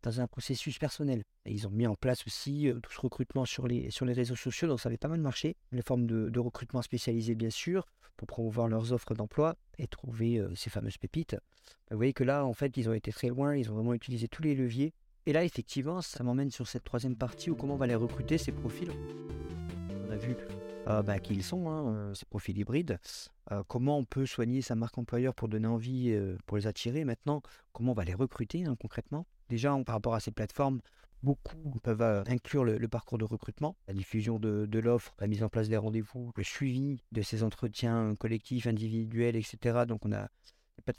dans 0.02 0.21
un 0.21 0.26
processus 0.26 0.78
personnel. 0.78 1.23
Ils 1.47 1.66
ont 1.66 1.71
mis 1.71 1.87
en 1.87 1.95
place 1.95 2.26
aussi 2.26 2.69
euh, 2.69 2.78
tout 2.80 2.92
ce 2.92 3.00
recrutement 3.00 3.45
sur 3.45 3.66
les, 3.66 3.90
sur 3.90 4.04
les 4.04 4.12
réseaux 4.12 4.37
sociaux, 4.37 4.69
donc 4.69 4.80
ça 4.80 4.88
avait 4.88 4.99
pas 4.99 5.09
mal 5.09 5.21
marché. 5.21 5.57
Les 5.73 5.83
formes 5.83 6.07
de, 6.07 6.38
recrutement 6.38 6.83
spécialisées, 6.83 7.35
bien 7.35 7.50
sûr, 7.50 7.87
pour 8.16 8.26
promouvoir 8.26 8.69
leurs 8.69 8.92
offres 8.92 9.14
d'emploi 9.14 9.57
et 9.78 9.87
trouver 9.87 10.38
euh, 10.38 10.54
ces 10.54 10.71
fameuses 10.71 10.99
pépites. 10.99 11.37
Vous 11.90 11.97
voyez 11.97 12.12
que 12.12 12.25
là, 12.25 12.45
en 12.45 12.54
fait, 12.54 12.76
ils 12.76 12.88
ont 12.88 12.92
été 12.92 13.12
très 13.12 13.28
loin, 13.28 13.57
ils 13.57 13.71
ont 13.71 13.75
vraiment 13.75 13.95
utilisé 13.95 14.28
tous 14.28 14.42
les 14.42 14.54
leviers. 14.54 14.92
Et 15.26 15.33
là, 15.33 15.45
effectivement, 15.45 16.00
ça 16.00 16.25
m'emmène 16.25 16.50
sur 16.50 16.66
cette 16.66 16.85
troisième 16.85 17.16
partie 17.16 17.50
où 17.50 17.54
comment 17.54 17.75
on 17.75 17.78
va 17.78 17.87
les 17.87 17.95
recruter, 17.95 18.38
ces 18.38 18.52
profils. 18.52 18.90
On 20.07 20.11
a 20.11 20.16
vu 20.16 20.35
euh, 20.88 21.02
bah, 21.02 21.19
qui 21.19 21.35
ils 21.35 21.42
sont, 21.42 21.69
hein, 21.69 22.14
ces 22.14 22.25
profils 22.25 22.57
hybrides. 22.57 22.99
comment 23.69 23.99
on 23.99 24.04
peut 24.04 24.25
soigner 24.25 24.62
sa 24.62 24.75
marque 24.75 24.97
employeur 24.97 25.35
pour 25.35 25.49
donner 25.49 25.69
envie, 25.69 26.19
pour 26.47 26.57
les 26.57 26.66
attirer. 26.66 27.04
Maintenant, 27.04 27.42
comment 27.73 27.92
on 27.92 27.95
va 27.95 28.04
les 28.04 28.14
recruter 28.14 28.64
hein, 28.64 28.76
concrètement? 28.80 29.26
Déjà, 29.50 29.76
par 29.85 29.97
rapport 29.97 30.14
à 30.14 30.21
ces 30.21 30.30
plateformes, 30.30 30.80
beaucoup 31.25 31.75
peuvent 31.83 32.02
euh, 32.02 32.23
inclure 32.28 32.64
le, 32.64 32.88
parcours 32.88 33.19
de 33.19 33.25
recrutement, 33.25 33.76
la 33.88 33.95
diffusion 33.95 34.38
de, 34.38 34.78
l'offre, 34.78 35.12
la 35.19 35.26
mise 35.26 35.42
en 35.42 35.49
place 35.49 35.69
des 35.69 35.76
rendez-vous, 35.76 36.30
le 36.37 36.45
suivi 36.45 37.02
de 37.11 37.21
ces 37.21 37.42
entretiens 37.42 38.14
collectifs, 38.14 38.69
individuels, 38.69 39.35
etc. 39.35 39.85
Donc, 39.87 40.07
on 40.07 40.12
a 40.12 40.28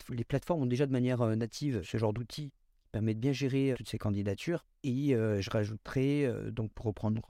les 0.09 0.23
plateformes 0.23 0.61
ont 0.61 0.67
déjà 0.67 0.85
de 0.85 0.91
manière 0.91 1.21
euh, 1.21 1.35
native 1.35 1.81
ce 1.83 1.97
genre 1.97 2.13
d'outils 2.13 2.53
permet 2.91 3.15
de 3.15 3.19
bien 3.19 3.31
gérer 3.31 3.71
euh, 3.71 3.75
toutes 3.75 3.87
ces 3.87 3.97
candidatures. 3.97 4.65
Et 4.83 5.13
je 5.13 5.49
rajouterai, 5.49 6.27
donc 6.51 6.71
pour 6.73 6.87
reprendre 6.87 7.21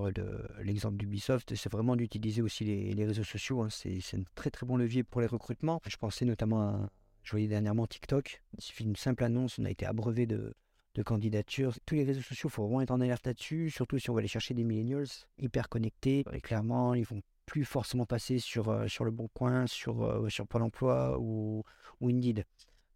l'exemple 0.64 0.96
d'Ubisoft, 0.96 1.54
c'est 1.54 1.72
vraiment 1.72 1.98
d'utiliser 1.98 2.42
aussi 2.42 2.64
les, 2.64 3.06
réseaux 3.06 3.26
sociaux. 3.26 3.62
Hein. 3.62 3.68
C'est 3.70 4.00
un 4.16 4.24
très 4.36 4.50
très 4.50 4.66
bon 4.66 4.78
levier 4.78 5.04
pour 5.04 5.20
les 5.20 5.28
recrutements. 5.28 5.82
Je 5.86 5.98
pensais 5.98 6.24
notamment 6.24 6.62
à, 6.62 6.90
je 7.24 7.32
voyais 7.32 7.48
dernièrement 7.48 7.88
TikTok. 7.88 8.42
Il 8.58 8.64
suffit 8.64 8.86
d'une 8.86 8.96
simple 8.96 9.26
annonce, 9.26 9.60
on 9.60 9.66
a 9.66 9.70
été 9.70 9.86
abreuvé 9.86 10.26
de, 10.26 10.56
de 10.96 11.04
candidature. 11.04 11.74
Tous 11.86 11.96
les 11.96 12.04
réseaux 12.04 12.22
sociaux, 12.22 12.50
il 12.50 12.52
faut 12.52 12.64
vraiment 12.64 12.82
être 12.82 12.92
en 12.92 13.02
alerte 13.02 13.26
là-dessus, 13.26 13.70
surtout 13.70 14.00
si 14.00 14.10
on 14.10 14.14
va 14.14 14.20
aller 14.20 14.28
chercher 14.28 14.54
des 14.54 14.64
millennials 14.64 15.08
hyper 15.38 15.70
connectés. 15.70 16.26
Et 16.34 16.42
clairement, 16.42 16.94
ils 16.94 17.06
vont 17.06 17.22
plus 17.46 17.66
forcément 17.66 18.06
passer 18.06 18.40
sur, 18.40 18.70
euh, 18.70 18.88
sur 18.88 19.04
le 19.04 19.12
bon 19.12 19.28
coin, 19.34 19.68
sur, 19.68 20.04
euh, 20.04 20.30
sur 20.30 20.48
Pôle 20.48 20.64
emploi 20.64 21.18
ou, 21.20 21.64
ou 22.00 22.10
Indeed. 22.10 22.46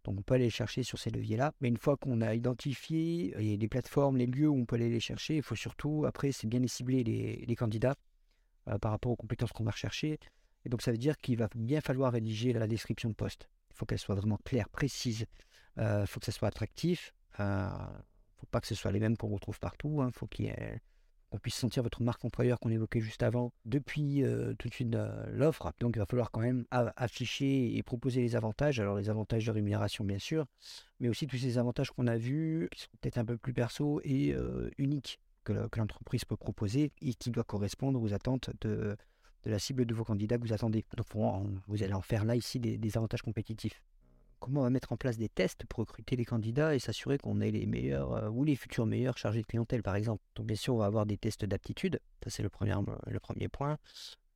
Donc 0.06 0.20
on 0.20 0.22
peut 0.22 0.34
aller 0.34 0.44
les 0.44 0.50
chercher 0.50 0.84
sur 0.84 0.98
ces 0.98 1.10
leviers-là. 1.10 1.52
Mais 1.60 1.68
une 1.68 1.76
fois 1.76 1.96
qu'on 1.96 2.20
a 2.20 2.32
identifié 2.34 3.34
les 3.38 3.68
plateformes, 3.68 4.16
les 4.16 4.26
lieux 4.26 4.48
où 4.48 4.56
on 4.56 4.64
peut 4.64 4.76
aller 4.76 4.88
les 4.88 5.00
chercher, 5.00 5.36
il 5.36 5.42
faut 5.42 5.56
surtout, 5.56 6.04
après, 6.06 6.30
c'est 6.30 6.46
bien 6.46 6.60
les 6.60 6.68
cibler 6.68 7.02
les, 7.02 7.56
candidats 7.56 7.96
euh, 8.68 8.78
par 8.78 8.92
rapport 8.92 9.10
aux 9.10 9.16
compétences 9.16 9.50
qu'on 9.52 9.64
va 9.64 9.72
rechercher. 9.72 10.20
Et 10.64 10.68
donc 10.68 10.82
ça 10.82 10.92
veut 10.92 10.98
dire 10.98 11.16
qu'il 11.18 11.36
va 11.38 11.48
bien 11.56 11.80
falloir 11.80 12.12
rédiger 12.12 12.52
la 12.52 12.68
description 12.68 13.08
de 13.08 13.14
poste. 13.14 13.48
Il 13.70 13.76
faut 13.76 13.84
qu'elle 13.84 13.98
soit 13.98 14.14
vraiment 14.14 14.38
claire, 14.44 14.68
précise. 14.68 15.26
Il 15.76 15.82
euh, 15.82 16.06
faut 16.06 16.20
que 16.20 16.26
ça 16.26 16.32
soit 16.32 16.48
attractif. 16.48 17.12
Ne 17.44 18.40
faut 18.40 18.46
pas 18.50 18.60
que 18.60 18.66
ce 18.66 18.74
soit 18.74 18.92
les 18.92 19.00
mêmes 19.00 19.16
qu'on 19.16 19.28
retrouve 19.28 19.58
partout. 19.58 20.00
Hein. 20.02 20.10
faut 20.12 20.26
qu'on 20.26 21.38
puisse 21.38 21.56
sentir 21.56 21.82
votre 21.82 22.02
marque 22.02 22.24
employeur 22.24 22.60
qu'on 22.60 22.70
évoquait 22.70 23.00
juste 23.00 23.22
avant 23.22 23.52
depuis 23.64 24.22
euh, 24.22 24.54
tout 24.58 24.68
de 24.68 24.74
suite 24.74 24.94
euh, 24.94 25.26
l'offre. 25.30 25.72
Donc 25.80 25.96
il 25.96 25.98
va 25.98 26.06
falloir 26.06 26.30
quand 26.30 26.40
même 26.40 26.64
afficher 26.70 27.76
et 27.76 27.82
proposer 27.82 28.20
les 28.20 28.36
avantages. 28.36 28.80
Alors 28.80 28.96
les 28.96 29.10
avantages 29.10 29.46
de 29.46 29.50
rémunération 29.50 30.04
bien 30.04 30.18
sûr, 30.18 30.46
mais 31.00 31.08
aussi 31.08 31.26
tous 31.26 31.38
ces 31.38 31.58
avantages 31.58 31.90
qu'on 31.90 32.06
a 32.06 32.16
vus 32.16 32.68
qui 32.72 32.82
sont 32.82 32.90
peut-être 33.00 33.18
un 33.18 33.24
peu 33.24 33.36
plus 33.36 33.52
perso 33.52 34.00
et 34.04 34.32
euh, 34.34 34.70
uniques 34.78 35.18
que, 35.44 35.68
l'entreprise 35.76 36.24
peut 36.24 36.36
proposer 36.36 36.92
et 37.00 37.14
qui 37.14 37.30
doivent 37.30 37.46
correspondre 37.46 38.02
aux 38.02 38.12
attentes 38.12 38.50
de, 38.60 38.96
la 39.44 39.60
cible 39.60 39.86
de 39.86 39.94
vos 39.94 40.04
candidats 40.04 40.38
que 40.38 40.42
vous 40.42 40.52
attendez. 40.52 40.84
Donc 40.96 41.06
vous 41.68 41.82
allez 41.82 41.92
en 41.92 42.02
faire 42.02 42.24
là 42.24 42.34
ici 42.34 42.58
des 42.58 42.96
avantages 42.96 43.22
compétitifs 43.22 43.80
comment 44.46 44.60
on 44.60 44.64
va 44.64 44.70
mettre 44.70 44.92
en 44.92 44.96
place 44.96 45.18
des 45.18 45.28
tests 45.28 45.66
pour 45.66 45.80
recruter 45.80 46.14
les 46.14 46.24
candidats 46.24 46.72
et 46.72 46.78
s'assurer 46.78 47.18
qu'on 47.18 47.40
ait 47.40 47.50
les 47.50 47.66
meilleurs 47.66 48.12
euh, 48.12 48.28
ou 48.28 48.44
les 48.44 48.54
futurs 48.54 48.86
meilleurs 48.86 49.18
chargés 49.18 49.42
de 49.42 49.46
clientèle, 49.46 49.82
par 49.82 49.96
exemple. 49.96 50.22
Donc, 50.36 50.46
bien 50.46 50.54
sûr, 50.54 50.76
on 50.76 50.78
va 50.78 50.86
avoir 50.86 51.04
des 51.04 51.16
tests 51.16 51.44
d'aptitude. 51.44 52.00
Ça, 52.22 52.30
c'est 52.30 52.44
le 52.44 52.48
premier, 52.48 52.72
premier 53.20 53.48
point. 53.48 53.76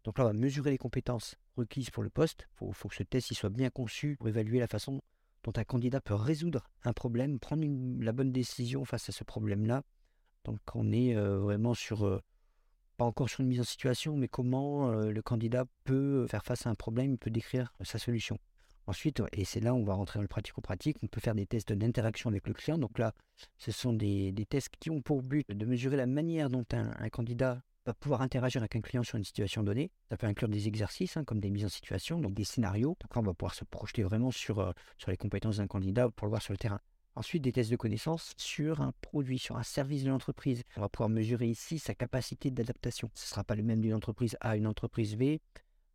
Donc 0.03 0.19
là, 0.19 0.25
on 0.25 0.29
va 0.29 0.33
mesurer 0.33 0.71
les 0.71 0.79
compétences 0.79 1.37
requises 1.57 1.91
pour 1.91 2.03
le 2.03 2.11
poste. 2.11 2.49
Il 2.61 2.75
faut, 2.75 2.89
que 2.89 2.95
ce 2.97 3.05
test 3.05 3.33
soit 3.33 3.51
bien 3.51 3.71
conçu 3.71 4.17
pour 4.17 4.27
évaluer 4.27 4.59
la 4.59 4.67
façon 4.67 5.01
dont 5.45 5.53
un 5.55 5.63
candidat 5.65 6.01
peut 6.01 6.15
résoudre 6.15 6.69
un 6.83 6.93
problème, 6.93 7.39
prendre 7.39 7.65
la 8.03 8.11
bonne 8.11 8.33
décision 8.33 8.85
face 8.85 9.09
à 9.09 9.13
ce 9.13 9.23
problème-là. 9.23 9.85
Donc, 10.45 10.59
on 10.75 10.91
est 10.91 11.15
euh, 11.15 11.39
vraiment 11.39 11.75
sur, 11.75 12.05
euh, 12.05 12.21
pas 12.97 13.05
encore 13.05 13.31
sur 13.31 13.43
une 13.43 13.47
mise 13.47 13.61
en 13.61 13.65
situation, 13.65 14.17
mais 14.17 14.27
comment 14.27 14.91
le 14.91 15.23
candidat 15.23 15.67
peut 15.85 16.27
faire 16.27 16.45
face 16.45 16.67
à 16.67 16.71
un 16.71 16.75
problème, 16.75 17.17
peut 17.17 17.31
décrire 17.31 17.73
sa 17.83 17.99
solution. 17.99 18.41
Ensuite, 18.91 19.23
et 19.31 19.45
c'est 19.45 19.61
là 19.61 19.73
où 19.73 19.77
on 19.77 19.85
va 19.85 19.95
rentrer 19.95 20.19
dans 20.19 20.23
le 20.23 20.27
pratico-pratique, 20.27 20.97
on 21.01 21.07
peut 21.07 21.21
faire 21.21 21.37
des 21.37 21.47
tests 21.47 21.73
d'interaction 21.73 22.29
avec 22.29 22.49
le 22.49 22.55
client. 22.55 22.77
Donc 22.77 22.99
là, 22.99 23.15
ce 23.57 23.71
sont 23.71 23.93
des, 23.93 24.35
tests 24.49 24.71
qui 24.81 24.91
ont 24.91 25.01
pour 25.01 25.23
but 25.23 25.49
de 25.49 25.65
mesurer 25.65 25.97
la 25.97 26.07
manière 26.07 26.51
dont 26.51 26.65
un, 26.73 27.09
candidat 27.09 27.63
va 27.87 27.95
pouvoir 27.95 28.21
interagir 28.21 28.63
avec 28.63 28.75
un 28.75 28.81
client 28.81 29.05
sur 29.05 29.17
une 29.17 29.23
situation 29.23 29.63
donnée. 29.63 29.93
Ça 30.09 30.17
peut 30.17 30.27
inclure 30.27 30.49
des 30.49 30.67
exercices, 30.67 31.17
hein, 31.17 31.23
comme 31.23 31.39
des 31.39 31.51
mises 31.51 31.67
en 31.67 31.69
situation, 31.69 32.19
donc 32.19 32.35
des 32.35 32.43
scénarios. 32.43 32.97
Donc 33.01 33.15
là, 33.15 33.21
on 33.21 33.25
va 33.25 33.33
pouvoir 33.33 33.55
se 33.55 33.65
projeter 33.65 34.03
vraiment 34.03 34.33
sur, 34.33 34.59
euh, 34.59 34.73
sur 34.99 35.13
les 35.13 35.17
compétences 35.17 35.59
d'un 35.59 35.69
candidat 35.69 36.09
pour 36.11 36.27
le 36.27 36.31
voir 36.31 36.43
sur 36.43 36.53
le 36.53 36.59
terrain. 36.59 36.81
Ensuite, 37.15 37.43
des 37.43 37.53
tests 37.53 37.71
de 37.71 37.77
connaissances 37.77 38.33
sur 38.39 38.81
un 38.81 38.93
produit, 39.03 39.39
sur 39.39 39.57
un 39.57 39.63
service 39.63 40.03
de 40.03 40.11
l'entreprise. 40.11 40.65
On 40.77 40.81
va 40.81 40.89
pouvoir 40.89 41.11
mesurer 41.11 41.47
ici 41.47 41.79
sa 41.79 41.95
capacité 41.95 42.51
d'adaptation. 42.51 43.09
Ce 43.15 43.25
ne 43.25 43.29
sera 43.29 43.45
pas 43.45 43.55
le 43.55 43.63
même 43.63 43.83
d'une 43.83 43.95
entreprise 43.95 44.37
A 44.41 44.51
à 44.51 44.57
une 44.57 44.67
entreprise 44.67 45.15
B. 45.15 45.37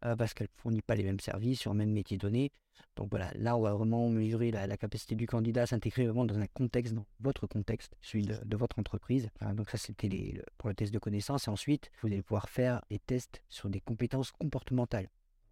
Euh, 0.05 0.15
parce 0.15 0.35
qu'elle 0.35 0.47
ne 0.55 0.61
fournit 0.61 0.81
pas 0.81 0.95
les 0.95 1.03
mêmes 1.03 1.19
services 1.19 1.59
sur 1.59 1.71
le 1.71 1.79
même 1.79 1.91
métier 1.91 2.17
donné. 2.17 2.51
Donc 2.95 3.09
voilà, 3.09 3.31
là 3.35 3.57
on 3.57 3.61
va 3.61 3.73
vraiment 3.73 4.07
mesurer 4.09 4.51
la, 4.51 4.77
capacité 4.77 5.15
du 5.15 5.25
candidat 5.25 5.63
à 5.63 5.65
s'intégrer 5.65 6.05
vraiment 6.05 6.25
dans 6.25 6.37
un 6.37 6.45
contexte, 6.47 6.93
dans 6.93 7.05
votre 7.19 7.47
contexte, 7.47 7.95
celui 8.01 8.25
de, 8.25 8.57
votre 8.57 8.77
entreprise. 8.77 9.29
donc 9.53 9.69
ça 9.69 9.77
c'était 9.77 10.41
pour 10.57 10.69
le 10.69 10.75
test 10.75 10.93
de 10.93 10.99
connaissance. 10.99 11.47
Et 11.47 11.49
ensuite, 11.51 11.89
vous 12.01 12.07
allez 12.07 12.21
pouvoir 12.21 12.49
faire 12.49 12.81
des 12.89 12.99
tests 12.99 13.41
sur 13.49 13.69
des 13.69 13.79
compétences 13.79 14.31
comportementales. 14.31 15.09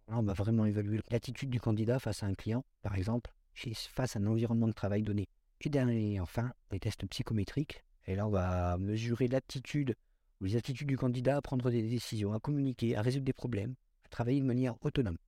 Là 0.08 0.18
on 0.18 0.22
va 0.22 0.34
vraiment 0.34 0.66
évaluer 0.66 1.00
l'attitude 1.10 1.50
du 1.50 1.60
candidat 1.60 1.98
face 1.98 2.22
à 2.22 2.26
un 2.26 2.34
client, 2.34 2.64
par 2.82 2.94
exemple, 2.94 3.32
face 3.54 4.16
à 4.16 4.20
un 4.20 4.26
environnement 4.26 4.68
de 4.68 4.72
travail 4.72 5.02
donné. 5.02 5.28
Et 5.62 5.68
dernier, 5.68 6.20
enfin, 6.20 6.52
les 6.70 6.78
tests 6.78 7.06
psychométriques. 7.06 7.82
Et 8.06 8.14
là 8.14 8.26
on 8.26 8.30
va 8.30 8.78
mesurer 8.78 9.26
l'attitude 9.26 9.96
ou 10.40 10.44
les 10.44 10.56
attitudes 10.56 10.88
du 10.88 10.96
candidat 10.96 11.38
à 11.38 11.42
prendre 11.42 11.70
des 11.70 11.82
décisions, 11.82 12.32
à 12.32 12.38
communiquer, 12.38 12.96
à 12.96 13.02
résoudre 13.02 13.24
des 13.24 13.32
problèmes, 13.32 13.74
travailler 14.14 14.40
de 14.40 14.46
manière 14.46 14.76
autonome. 14.82 15.18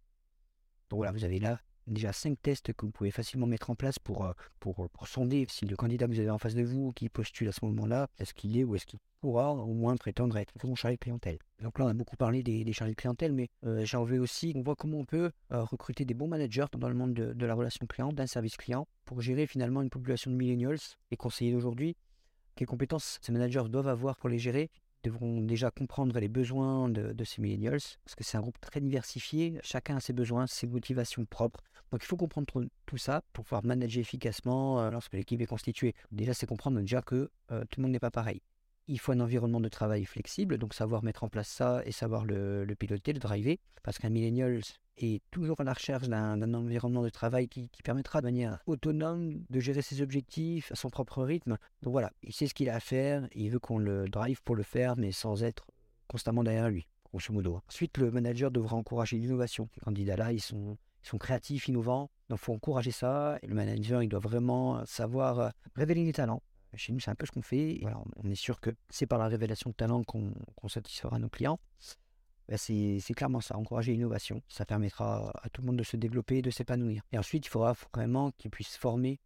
Donc 0.90 0.98
voilà, 0.98 1.12
vous 1.12 1.24
avez 1.24 1.40
là 1.40 1.60
déjà 1.88 2.12
cinq 2.12 2.40
tests 2.40 2.72
que 2.72 2.86
vous 2.86 2.92
pouvez 2.92 3.10
facilement 3.10 3.46
mettre 3.46 3.70
en 3.70 3.74
place 3.74 3.98
pour, 3.98 4.24
euh, 4.24 4.32
pour, 4.60 4.88
pour, 4.90 5.08
sonder 5.08 5.46
si 5.48 5.66
le 5.66 5.76
candidat 5.76 6.06
que 6.06 6.12
vous 6.12 6.20
avez 6.20 6.30
en 6.30 6.38
face 6.38 6.54
de 6.54 6.62
vous 6.62 6.92
qui 6.92 7.08
postule 7.08 7.48
à 7.48 7.52
ce 7.52 7.64
moment-là, 7.64 8.08
est-ce 8.18 8.34
qu'il 8.34 8.56
est 8.56 8.64
ou 8.64 8.74
est-ce 8.74 8.86
qu'il 8.86 8.98
pourra 9.20 9.52
au 9.52 9.72
moins 9.72 9.96
prétendre 9.96 10.36
être 10.36 10.52
bon 10.60 10.74
chargé 10.74 10.96
de 10.96 11.00
clientèle. 11.00 11.38
Donc 11.62 11.78
là, 11.78 11.86
on 11.86 11.88
a 11.88 11.94
beaucoup 11.94 12.16
parlé 12.16 12.42
des, 12.42 12.64
des 12.64 12.72
chargés 12.72 12.92
de 12.92 12.96
clientèle, 12.96 13.32
mais 13.32 13.48
euh, 13.64 13.84
j'en 13.84 14.04
veux 14.04 14.20
aussi, 14.20 14.52
on 14.54 14.62
voit 14.62 14.76
comment 14.76 14.98
on 14.98 15.04
peut 15.04 15.30
euh, 15.52 15.64
recruter 15.64 16.04
des 16.04 16.14
bons 16.14 16.28
managers 16.28 16.66
dans 16.76 16.88
le 16.88 16.94
monde 16.94 17.14
de, 17.14 17.32
de 17.32 17.46
la 17.46 17.54
relation 17.54 17.86
client, 17.86 18.12
d'un 18.12 18.26
service 18.26 18.56
client, 18.56 18.86
pour 19.04 19.20
gérer 19.20 19.46
finalement 19.46 19.82
une 19.82 19.90
population 19.90 20.30
de 20.30 20.36
millennials 20.36 20.78
et 21.10 21.16
conseiller 21.16 21.52
d'aujourd'hui. 21.52 21.96
Quelles 22.54 22.68
compétences 22.68 23.18
ces 23.20 23.32
managers 23.32 23.68
doivent 23.68 23.88
avoir 23.88 24.16
pour 24.16 24.28
les 24.28 24.38
gérer 24.38 24.70
devront 25.06 25.40
déjà 25.40 25.70
comprendre 25.70 26.18
les 26.18 26.28
besoins 26.28 26.88
de, 26.88 27.24
ces 27.24 27.40
millennials, 27.40 27.80
parce 28.04 28.14
que 28.14 28.24
c'est 28.24 28.36
un 28.36 28.40
groupe 28.40 28.60
très 28.60 28.80
diversifié, 28.80 29.58
chacun 29.62 29.96
a 29.96 30.00
ses 30.00 30.12
besoins, 30.12 30.46
ses 30.46 30.66
motivations 30.66 31.24
propres. 31.24 31.62
Donc 31.90 32.02
il 32.02 32.06
faut 32.06 32.16
comprendre 32.16 32.66
tout 32.86 32.96
ça 32.96 33.22
pour 33.32 33.44
pouvoir 33.44 33.64
manager 33.64 34.00
efficacement 34.00 34.80
euh, 34.80 34.90
lorsque 34.90 35.14
l'équipe 35.14 35.40
est 35.40 35.46
constituée. 35.46 35.94
Déjà, 36.10 36.34
c'est 36.34 36.46
comprendre 36.46 36.80
déjà 36.80 37.00
que 37.00 37.30
euh, 37.52 37.64
tout 37.70 37.80
le 37.80 37.82
monde 37.82 37.92
n'est 37.92 38.00
pas 38.00 38.10
pareil. 38.10 38.42
Il 38.88 38.98
faut 38.98 39.12
un 39.12 39.20
environnement 39.20 39.60
de 39.60 39.68
travail 39.68 40.04
flexible, 40.04 40.58
donc 40.58 40.74
savoir 40.74 41.04
mettre 41.04 41.22
en 41.24 41.28
place 41.28 41.48
ça 41.48 41.82
et 41.84 41.92
savoir 41.92 42.24
le, 42.24 42.64
le 42.64 42.74
piloter, 42.74 43.12
le 43.12 43.20
driver, 43.20 43.58
parce 43.82 43.98
qu'un 43.98 44.10
millennial 44.10 44.60
est 44.96 45.22
toujours 45.30 45.60
à 45.60 45.64
la 45.64 45.72
recherche 45.72 46.08
d'un 46.08 46.54
environnement 46.54 47.02
de 47.02 47.08
travail 47.08 47.48
qui, 47.48 47.68
permettra 47.84 48.20
de 48.20 48.26
manière 48.26 48.58
autonome 48.66 49.44
de 49.48 49.60
gérer 49.60 49.82
ses 49.82 50.02
objectifs 50.02 50.72
à 50.72 50.74
son 50.74 50.90
propre 50.90 51.22
rythme. 51.22 51.56
Donc 51.82 51.92
voilà, 51.92 52.12
il 52.22 52.32
sait 52.32 52.46
ce 52.46 52.54
qu'il 52.54 52.68
a 52.68 52.74
à 52.74 52.80
faire, 52.80 53.28
il 53.34 53.50
veut 53.50 53.58
qu'on 53.58 53.78
le 53.78 54.08
drive 54.08 54.42
pour 54.42 54.56
le 54.56 54.62
faire, 54.62 54.96
mais 54.96 55.12
sans 55.12 55.44
être 55.44 55.66
constamment 56.08 56.42
derrière 56.42 56.68
lui, 56.68 56.88
grosso 57.04 57.32
modo. 57.32 57.60
Ensuite, 57.68 57.98
le 57.98 58.10
manager 58.10 58.50
devra 58.50 58.76
encourager 58.76 59.18
l'innovation. 59.18 59.68
Les 59.76 59.80
candidats-là, 59.80 60.32
ils 60.32 60.40
sont, 60.40 60.76
ils 61.04 61.08
sont 61.08 61.18
créatifs, 61.18 61.68
innovants, 61.68 62.10
donc 62.28 62.40
il 62.40 62.44
faut 62.44 62.54
encourager 62.54 62.90
ça. 62.90 63.38
Et 63.42 63.46
le 63.46 63.54
manager, 63.54 64.02
il 64.02 64.08
doit 64.08 64.20
vraiment 64.20 64.84
savoir 64.86 65.40
euh, 65.40 65.48
révéler 65.76 66.04
les 66.04 66.12
talents. 66.12 66.42
Chez 66.74 66.92
nous, 66.92 67.00
c'est 67.00 67.10
un 67.10 67.14
peu 67.14 67.26
ce 67.26 67.32
qu'on 67.32 67.42
fait. 67.42 67.80
On 68.16 68.28
est 68.28 68.34
sûr 68.34 68.60
que 68.60 68.70
c'est 68.90 69.06
par 69.06 69.18
la 69.18 69.28
révélation 69.28 69.70
de 69.70 69.74
talent 69.74 70.02
qu'on 70.04 70.68
satisfera 70.68 71.18
nos 71.18 71.28
clients. 71.28 71.58
Bah, 72.48 72.56
c'est 72.58 73.14
clairement 73.14 73.40
ça, 73.40 73.56
encourager 73.56 73.92
l'innovation. 73.92 74.42
Ça 74.48 74.64
permettra 74.64 75.32
à 75.42 75.48
tout 75.50 75.62
le 75.62 75.66
monde 75.66 75.76
de 75.76 75.82
se 75.82 75.96
développer 75.96 76.38
et 76.38 76.42
de 76.42 76.50
s'épanouir. 76.50 77.02
Et 77.12 77.18
ensuite, 77.18 77.46
il 77.46 77.48
faudra 77.48 77.74
vraiment 77.92 78.30
qu'ils 78.32 78.50
puissent 78.50 78.76
former, 78.76 79.18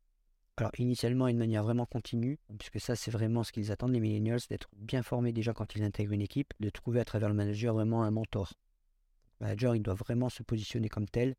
alors 0.56 0.72
initialement 0.78 1.26
d'une 1.26 1.38
manière 1.38 1.62
vraiment 1.62 1.86
continue, 1.86 2.38
puisque 2.58 2.80
ça 2.80 2.96
c'est 2.96 3.10
vraiment 3.10 3.44
ce 3.44 3.52
qu'ils 3.52 3.72
attendent, 3.72 3.92
les 3.92 4.00
millennials, 4.00 4.40
d'être 4.48 4.68
bien 4.76 5.02
formés 5.02 5.32
déjà 5.32 5.52
quand 5.52 5.74
ils 5.74 5.82
intègrent 5.82 6.12
une 6.12 6.22
équipe, 6.22 6.54
de 6.60 6.70
trouver 6.70 7.00
à 7.00 7.04
travers 7.04 7.28
le 7.28 7.34
manager 7.34 7.74
vraiment 7.74 8.02
un 8.02 8.10
mentor. 8.10 8.52
Le 9.40 9.46
manager, 9.46 9.74
il 9.74 9.82
doit 9.82 9.94
vraiment 9.94 10.28
se 10.28 10.42
positionner 10.42 10.88
comme 10.88 11.08
tel. 11.08 11.34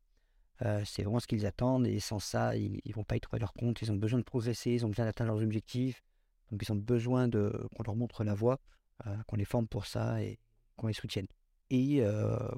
Euh, 0.62 0.82
c'est 0.84 1.02
vraiment 1.02 1.18
ce 1.18 1.26
qu'ils 1.26 1.46
attendent 1.46 1.86
et 1.86 1.98
sans 1.98 2.20
ça, 2.20 2.56
ils 2.56 2.80
ne 2.84 2.92
vont 2.92 3.04
pas 3.04 3.16
y 3.16 3.20
trouver 3.20 3.40
leur 3.40 3.52
compte. 3.52 3.82
Ils 3.82 3.90
ont 3.90 3.96
besoin 3.96 4.18
de 4.18 4.24
progresser, 4.24 4.72
ils 4.72 4.84
ont 4.84 4.88
besoin 4.88 5.04
d'atteindre 5.04 5.32
leurs 5.32 5.42
objectifs. 5.42 6.02
Donc 6.50 6.62
ils 6.62 6.72
ont 6.72 6.76
besoin 6.76 7.28
qu'on 7.30 7.82
leur 7.84 7.96
montre 7.96 8.22
la 8.24 8.34
voie, 8.34 8.60
euh, 9.06 9.16
qu'on 9.26 9.36
les 9.36 9.44
forme 9.44 9.66
pour 9.66 9.86
ça 9.86 10.22
et 10.22 10.38
qu'on 10.76 10.86
les 10.86 10.92
soutienne. 10.92 11.26
Et 11.74 12.04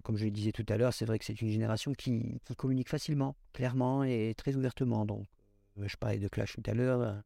comme 0.03 0.17
je 0.17 0.25
le 0.25 0.33
disais 0.33 0.51
tout 0.51 0.67
à 0.69 0.77
l'heure, 0.77 0.93
c'est 0.93 1.05
vrai 1.05 1.21
que 1.21 1.25
c'est 1.25 1.41
une 1.41 1.49
génération 1.49 1.93
qui, 1.93 2.41
communique 2.57 2.89
facilement, 2.89 3.37
clairement 3.53 4.03
et 4.03 4.35
très 4.37 4.57
ouvertement. 4.57 5.07
Donc, 5.07 5.25
je 5.81 5.97
parlais 5.97 6.19
de 6.19 6.27
clash 6.27 6.57
tout 6.57 6.63
à 6.69 6.75
l'heure. 6.75 7.23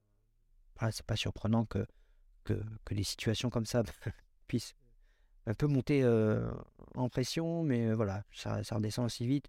Ce 0.82 0.90
c'est 0.90 1.06
pas 1.06 1.16
surprenant 1.16 1.64
que, 1.64 1.86
des 2.90 3.04
situations 3.04 3.48
comme 3.48 3.64
ça 3.64 3.84
puissent 4.48 4.74
un 5.46 5.54
peu 5.54 5.66
monter 5.66 6.06
en 6.94 7.08
pression, 7.08 7.62
mais 7.62 7.94
voilà, 7.94 8.22
ça, 8.32 8.60
redescend 8.70 9.06
aussi 9.06 9.26
vite. 9.26 9.48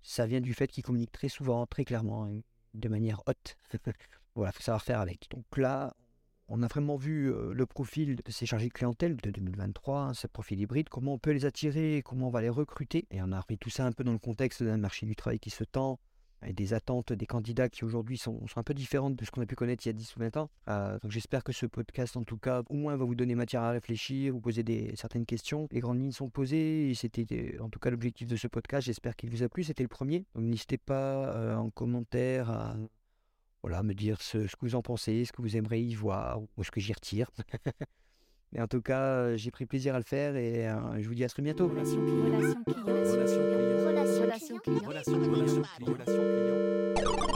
Ça 0.00 0.24
vient 0.24 0.40
du 0.40 0.54
fait 0.54 0.68
qu'ils 0.68 0.84
communiquent 0.84 1.12
très 1.12 1.28
souvent, 1.28 1.66
très 1.66 1.84
clairement, 1.84 2.30
de 2.72 2.88
manière 2.88 3.22
haute. 3.26 3.58
voilà, 4.34 4.52
il 4.52 4.56
faut 4.56 4.62
savoir 4.62 4.82
faire 4.82 5.00
avec. 5.00 5.28
Donc 5.30 5.44
là, 5.58 5.94
on 6.48 6.62
a 6.62 6.66
vraiment 6.66 6.96
vu 6.96 7.32
le 7.52 7.66
profil 7.66 8.16
de 8.16 8.30
ces 8.30 8.46
chargés 8.46 8.68
de 8.68 8.72
clientèle 8.72 9.16
de 9.16 9.30
2023, 9.30 10.00
hein, 10.00 10.14
ce 10.14 10.26
profil 10.26 10.60
hybride, 10.60 10.88
comment 10.88 11.14
on 11.14 11.18
peut 11.18 11.32
les 11.32 11.46
attirer, 11.46 12.02
comment 12.04 12.28
on 12.28 12.30
va 12.30 12.42
les 12.42 12.50
recruter. 12.50 13.06
Et 13.10 13.22
on 13.22 13.32
a 13.32 13.40
repris 13.40 13.58
tout 13.58 13.70
ça 13.70 13.86
un 13.86 13.92
peu 13.92 14.04
dans 14.04 14.12
le 14.12 14.18
contexte 14.18 14.62
d'un 14.62 14.76
marché 14.76 15.06
du 15.06 15.16
travail 15.16 15.38
qui 15.38 15.50
se 15.50 15.64
tend, 15.64 15.98
et 16.46 16.52
des 16.52 16.74
attentes 16.74 17.12
des 17.12 17.26
candidats 17.26 17.68
qui 17.68 17.84
aujourd'hui 17.84 18.18
sont, 18.18 18.40
un 18.56 18.62
peu 18.62 18.74
différentes 18.74 19.16
de 19.16 19.24
ce 19.24 19.30
qu'on 19.30 19.40
a 19.40 19.46
pu 19.46 19.54
connaître 19.54 19.86
il 19.86 19.88
y 19.88 19.90
a 19.90 19.94
10 19.94 20.16
ou 20.16 20.20
20 20.20 20.36
ans. 20.36 20.50
Euh, 20.68 20.98
donc 21.00 21.10
j'espère 21.10 21.42
que 21.42 21.52
ce 21.52 21.66
podcast, 21.66 22.16
en 22.16 22.24
tout 22.24 22.36
cas, 22.36 22.62
au 22.68 22.74
moins 22.74 22.96
va 22.96 23.04
vous 23.04 23.14
donner 23.14 23.34
matière 23.34 23.62
à 23.62 23.70
réfléchir, 23.70 24.32
vous 24.32 24.40
poser 24.40 24.62
des, 24.62 24.94
certaines 24.96 25.26
questions. 25.26 25.68
Les 25.70 25.80
grandes 25.80 26.00
lignes 26.00 26.12
sont 26.12 26.28
posées, 26.28 26.92
c'était 26.94 27.56
en 27.60 27.68
tout 27.68 27.78
cas 27.78 27.90
l'objectif 27.90 28.28
de 28.28 28.36
ce 28.36 28.48
podcast. 28.48 28.86
J'espère 28.86 29.16
qu'il 29.16 29.30
vous 29.30 29.42
a 29.42 29.48
plu. 29.48 29.64
C'était 29.64 29.82
le 29.82 29.88
premier. 29.88 30.24
Donc 30.34 30.44
n'hésitez 30.44 30.78
pas 30.78 31.56
en 31.56 31.70
commentaire 31.70 32.50
à 32.50 32.76
voilà, 33.64 33.82
me 33.82 33.94
dire 33.94 34.20
ce, 34.20 34.36
que 34.40 34.60
vous 34.60 34.74
en 34.74 34.82
pensez, 34.82 35.24
ce 35.24 35.32
que 35.32 35.40
vous 35.40 35.56
aimeriez 35.56 35.82
y 35.82 35.94
voir, 35.94 36.38
ou 36.58 36.64
ce 36.64 36.70
que 36.70 36.80
j'y 36.80 36.92
retire. 36.92 37.30
Mais 38.52 38.60
en 38.60 38.66
tout 38.66 38.82
cas, 38.82 39.36
j'ai 39.36 39.50
pris 39.50 39.64
plaisir 39.64 39.94
à 39.94 39.98
le 39.98 40.04
faire 40.04 40.36
et 40.36 40.68
euh, 40.68 41.00
je 41.00 41.08
vous 41.08 41.14
dis 41.14 41.24
à 41.24 41.28
très 41.30 41.40
bientôt. 41.40 41.68
Relation 41.68 42.04
client. 42.04 42.24
Relation 42.26 43.40
client. 43.40 44.20
Relation 44.20 44.58
client. 44.58 44.80
Relation 44.86 45.18
client. 45.22 45.64
Relation 45.80 46.04
client. 46.04 47.33